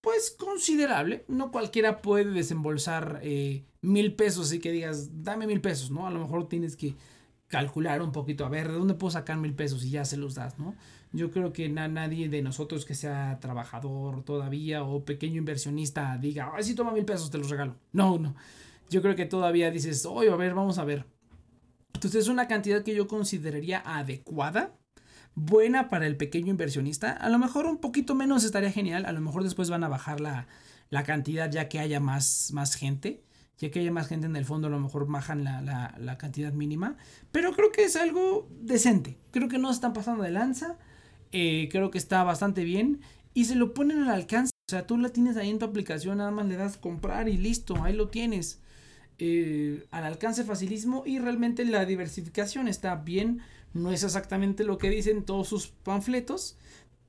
[0.00, 1.24] pues considerable.
[1.28, 3.20] No cualquiera puede desembolsar
[3.80, 6.06] mil pesos y que digas, dame mil pesos, ¿no?
[6.06, 6.96] A lo mejor tienes que
[7.48, 9.84] calcular un poquito, a ver, ¿de dónde puedo sacar mil pesos?
[9.84, 10.74] Y ya se los das, ¿no?
[11.12, 16.64] Yo creo que nadie de nosotros que sea trabajador todavía o pequeño inversionista diga, ay,
[16.64, 17.76] sí, toma mil pesos, te los regalo.
[17.92, 18.34] No, no.
[18.90, 21.06] Yo creo que todavía dices, oye, a ver, vamos a ver.
[21.94, 24.78] Entonces es una cantidad que yo consideraría adecuada
[25.34, 27.12] buena para el pequeño inversionista.
[27.12, 29.06] A lo mejor un poquito menos estaría genial.
[29.06, 30.46] A lo mejor después van a bajar la,
[31.04, 33.22] cantidad ya que haya más, más gente.
[33.58, 36.96] Ya que haya más gente en el fondo, a lo mejor bajan la, cantidad mínima.
[37.32, 39.16] Pero creo que es algo decente.
[39.30, 40.76] Creo que no están pasando de lanza.
[41.32, 43.00] Eh, creo que está bastante bien.
[43.34, 44.52] Y se lo ponen al alcance.
[44.68, 47.38] O sea, tú la tienes ahí en tu aplicación, nada más le das comprar y
[47.38, 48.60] listo, ahí lo tienes.
[49.18, 53.40] Eh, al alcance facilísimo y realmente la diversificación está bien
[53.74, 56.56] no es exactamente lo que dicen todos sus panfletos,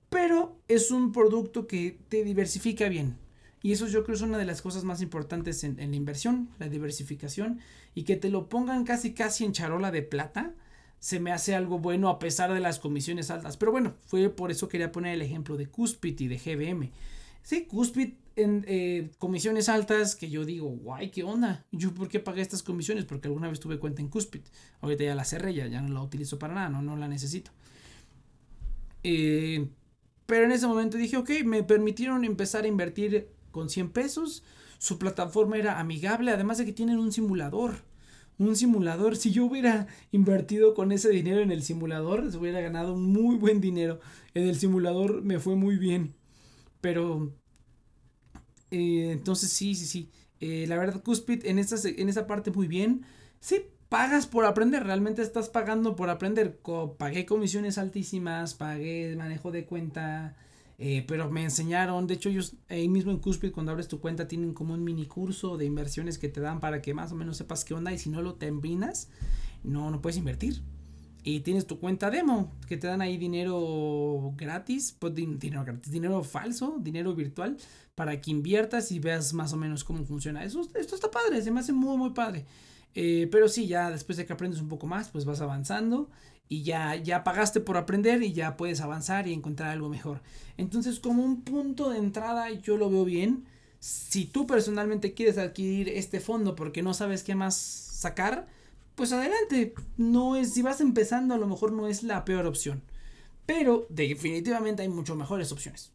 [0.10, 3.18] pero es un producto que te diversifica bien.
[3.62, 6.70] Y eso yo creo es una de las cosas más importantes en, la inversión, la
[6.70, 7.60] diversificación,
[7.94, 10.54] y que te lo pongan casi casi en charola de plata,
[11.00, 13.58] se me hace algo bueno a pesar de las comisiones altas.
[13.58, 16.92] Pero bueno, fue por eso quería poner el ejemplo de Cuspit y de GBM.
[17.42, 21.66] Sí, Cuspit en eh, comisiones altas que yo digo, guay, ¿qué onda?
[21.72, 23.06] ¿Yo por qué pagué estas comisiones?
[23.06, 24.46] Porque alguna vez tuve cuenta en Cuspit.
[24.82, 27.52] Ahorita ya la cerré, ya, ya no la utilizo para nada, no, no la necesito.
[29.04, 29.68] Eh,
[30.26, 33.30] pero en ese momento dije, ok, me permitieron empezar a invertir
[33.60, 34.44] con 100 pesos.
[34.78, 37.84] Su plataforma era amigable, además de que tienen un simulador.
[38.38, 42.96] Un simulador, si yo hubiera invertido con ese dinero en el simulador, se hubiera ganado
[42.96, 44.00] muy buen dinero.
[44.34, 46.16] En el simulador me fue muy bien.
[46.80, 47.34] Pero
[48.72, 50.10] eh, entonces sí, sí, sí.
[50.40, 53.04] Eh, la verdad, Cuspid en esta, en esa parte muy bien.
[53.42, 56.60] Sí, pagas por aprender, realmente estás pagando por aprender.
[56.98, 60.38] pagué comisiones altísimas, pagué manejo de cuenta,
[60.80, 64.28] eh, pero me enseñaron, de hecho ellos ahí mismo en Cuspid cuando abres tu cuenta
[64.28, 67.38] tienen como un mini curso de inversiones que te dan para que más o menos
[67.38, 69.10] sepas qué onda y si no lo terminas,
[69.64, 70.64] no, no puedes invertir
[71.24, 76.24] y tienes tu cuenta demo, que te dan ahí dinero gratis, pues dinero gratis, dinero
[76.24, 77.58] falso, dinero virtual,
[77.96, 80.44] para que inviertas y veas más o menos cómo funciona.
[80.44, 82.46] Eso, esto está padre, se me hace muy, muy padre.
[82.96, 86.10] Eh, pero sí, ya después de que aprendes un poco más, pues vas avanzando
[86.50, 90.22] y ya, ya pagaste por aprender y ya puedes avanzar y encontrar algo mejor.
[90.58, 93.46] Entonces, como un punto de entrada, yo lo veo bien.
[93.80, 98.48] Si tú personalmente quieres adquirir este fondo porque no sabes qué más sacar,
[98.96, 99.76] pues adelante.
[99.96, 102.82] No es, si vas empezando, a lo mejor no es la peor opción.
[103.46, 105.94] Pero definitivamente hay mucho mejores opciones.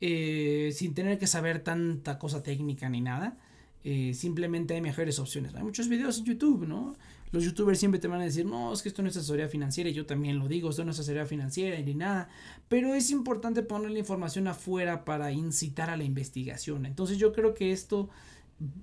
[0.00, 3.38] Eh, sin tener que saber tanta cosa técnica ni nada.
[3.84, 5.54] Eh, simplemente hay mejores opciones.
[5.54, 6.96] Hay muchos videos en YouTube, ¿no?
[7.32, 9.90] Los youtubers siempre te van a decir, no, es que esto no es asesoría financiera,
[9.90, 12.28] y yo también lo digo, esto no es asesoría financiera ni nada.
[12.68, 16.86] Pero es importante poner la información afuera para incitar a la investigación.
[16.86, 18.10] Entonces yo creo que esto,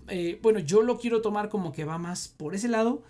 [0.08, 3.04] eh, bueno, yo lo quiero tomar como que va más por ese lado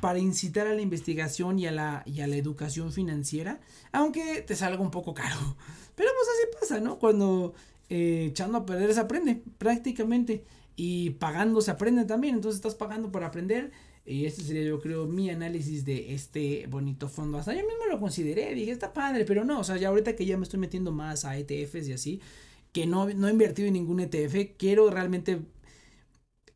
[0.00, 3.60] para incitar a la investigación y a la, y a la educación financiera,
[3.90, 5.56] aunque te salga un poco caro.
[5.94, 6.98] Pero pues así pasa, ¿no?
[6.98, 7.54] Cuando
[7.88, 10.44] eh, echando a perder se aprende prácticamente
[10.76, 13.72] y pagando se aprende también, entonces estás pagando para aprender.
[14.06, 17.38] Y este sería yo creo mi análisis de este bonito fondo.
[17.38, 20.26] Hasta yo mismo lo consideré, dije, está padre, pero no, o sea, ya ahorita que
[20.26, 22.20] ya me estoy metiendo más a ETFs y así,
[22.72, 25.40] que no, no he invertido en ningún ETF, quiero realmente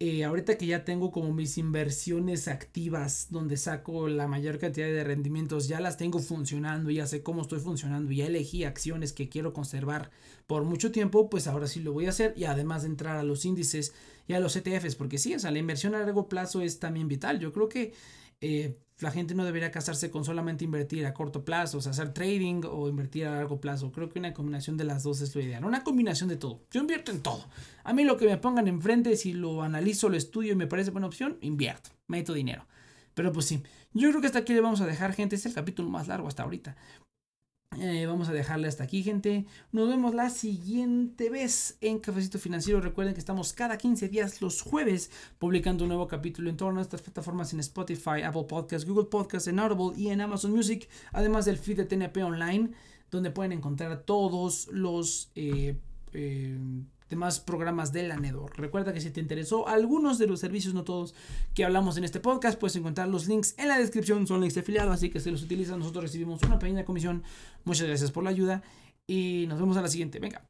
[0.01, 5.03] eh, ahorita que ya tengo como mis inversiones activas donde saco la mayor cantidad de
[5.03, 9.53] rendimientos, ya las tengo funcionando, ya sé cómo estoy funcionando, ya elegí acciones que quiero
[9.53, 10.11] conservar
[10.47, 13.25] por mucho tiempo, pues ahora sí lo voy a hacer y además de entrar a
[13.25, 13.93] los índices
[14.29, 17.09] y a los ETFs, porque sí, o sea, la inversión a largo plazo es también
[17.09, 17.41] vital.
[17.41, 17.93] Yo creo que
[18.41, 22.13] eh, la gente no debería casarse con solamente invertir a corto plazo, o sea, hacer
[22.13, 23.93] trading o invertir a largo plazo.
[23.93, 25.65] Creo que una combinación de las dos es lo ideal.
[25.65, 26.63] Una combinación de todo.
[26.71, 27.45] Yo invierto en todo.
[27.85, 30.91] A mí lo que me pongan enfrente, si lo analizo, lo estudio y me parece
[30.91, 32.67] buena opción, invierto, meto dinero.
[33.15, 33.63] Pero pues sí,
[33.95, 35.37] yo creo que hasta aquí le vamos a dejar, gente.
[35.37, 36.77] Es el capítulo más largo hasta ahorita.
[37.81, 39.47] Eh, vamos a dejarle hasta aquí, gente.
[39.71, 42.81] Nos vemos la siguiente vez en Cafecito Financiero.
[42.81, 46.75] Recuerden que estamos cada 15 días los jueves publicando un nuevo capítulo en torno a
[46.75, 50.89] nuestras plataformas en Spotify, Apple Podcasts, Google Podcasts, en Audible y en Amazon Music.
[51.13, 52.71] Además del feed de TNP Online,
[53.11, 55.31] donde pueden encontrar todos los...
[55.37, 55.77] Eh,
[56.15, 56.59] eh,
[57.09, 58.59] demás programas de la NEDOR.
[58.59, 61.15] Recuerda que si te interesó algunos de los servicios, no todos,
[61.55, 64.61] que hablamos en este podcast, puedes encontrar los links en la descripción, son links de
[64.61, 67.23] afiliado, así que si los utilizan nosotros recibimos una pequeña comisión.
[67.65, 68.63] Muchas gracias por la ayuda
[69.07, 70.19] y nos vemos a la siguiente.
[70.19, 70.43] Venga.